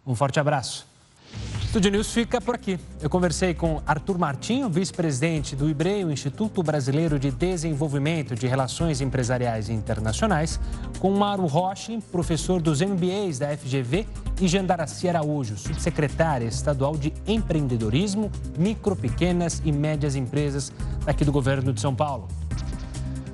Um 0.07 0.15
forte 0.15 0.39
abraço. 0.39 0.92
Estúdio 1.73 1.91
News 1.91 2.13
fica 2.13 2.39
por 2.39 2.55
aqui. 2.55 2.79
Eu 3.01 3.09
conversei 3.09 3.55
com 3.55 3.81
Arthur 3.87 4.19
Martinho, 4.19 4.69
vice-presidente 4.69 5.57
do 5.57 5.71
IBRE, 5.71 6.05
o 6.05 6.13
Instituto 6.13 6.63
Brasileiro 6.63 7.19
de 7.19 7.31
Desenvolvimento 7.31 8.35
de 8.35 8.47
Relações 8.47 9.01
Empresariais 9.01 9.71
Internacionais, 9.71 10.61
com 10.99 11.11
Mauro 11.13 11.47
Rocha, 11.47 11.99
professor 12.13 12.61
dos 12.61 12.83
MBAs 12.83 13.39
da 13.39 13.57
FGV, 13.57 14.07
e 14.39 14.47
Jandaraci 14.47 15.09
Araújo, 15.09 15.57
subsecretária 15.57 16.45
estadual 16.45 16.95
de 16.95 17.11
Empreendedorismo, 17.27 18.31
Micro, 18.59 18.95
Pequenas 18.95 19.63
e 19.65 19.73
Médias 19.73 20.15
Empresas 20.15 20.71
daqui 21.07 21.25
do 21.25 21.33
governo 21.33 21.73
de 21.73 21.81
São 21.81 21.95
Paulo. 21.95 22.29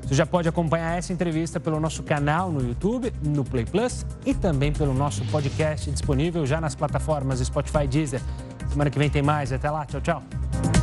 Você 0.08 0.14
já 0.14 0.24
pode 0.24 0.48
acompanhar 0.48 0.96
essa 0.96 1.12
entrevista 1.12 1.60
pelo 1.60 1.78
nosso 1.78 2.02
canal 2.02 2.50
no 2.50 2.66
YouTube, 2.66 3.12
no 3.22 3.44
Play 3.44 3.66
Plus 3.66 4.06
e 4.24 4.32
também 4.32 4.72
pelo 4.72 4.94
nosso 4.94 5.22
podcast 5.26 5.90
disponível 5.90 6.46
já 6.46 6.62
nas 6.62 6.74
plataformas 6.74 7.40
Spotify 7.40 7.86
Deezer. 7.86 8.22
Semana 8.70 8.88
que 8.88 8.98
vem 8.98 9.10
tem 9.10 9.20
mais. 9.20 9.52
Até 9.52 9.70
lá. 9.70 9.84
Tchau, 9.84 10.00
tchau. 10.00 10.77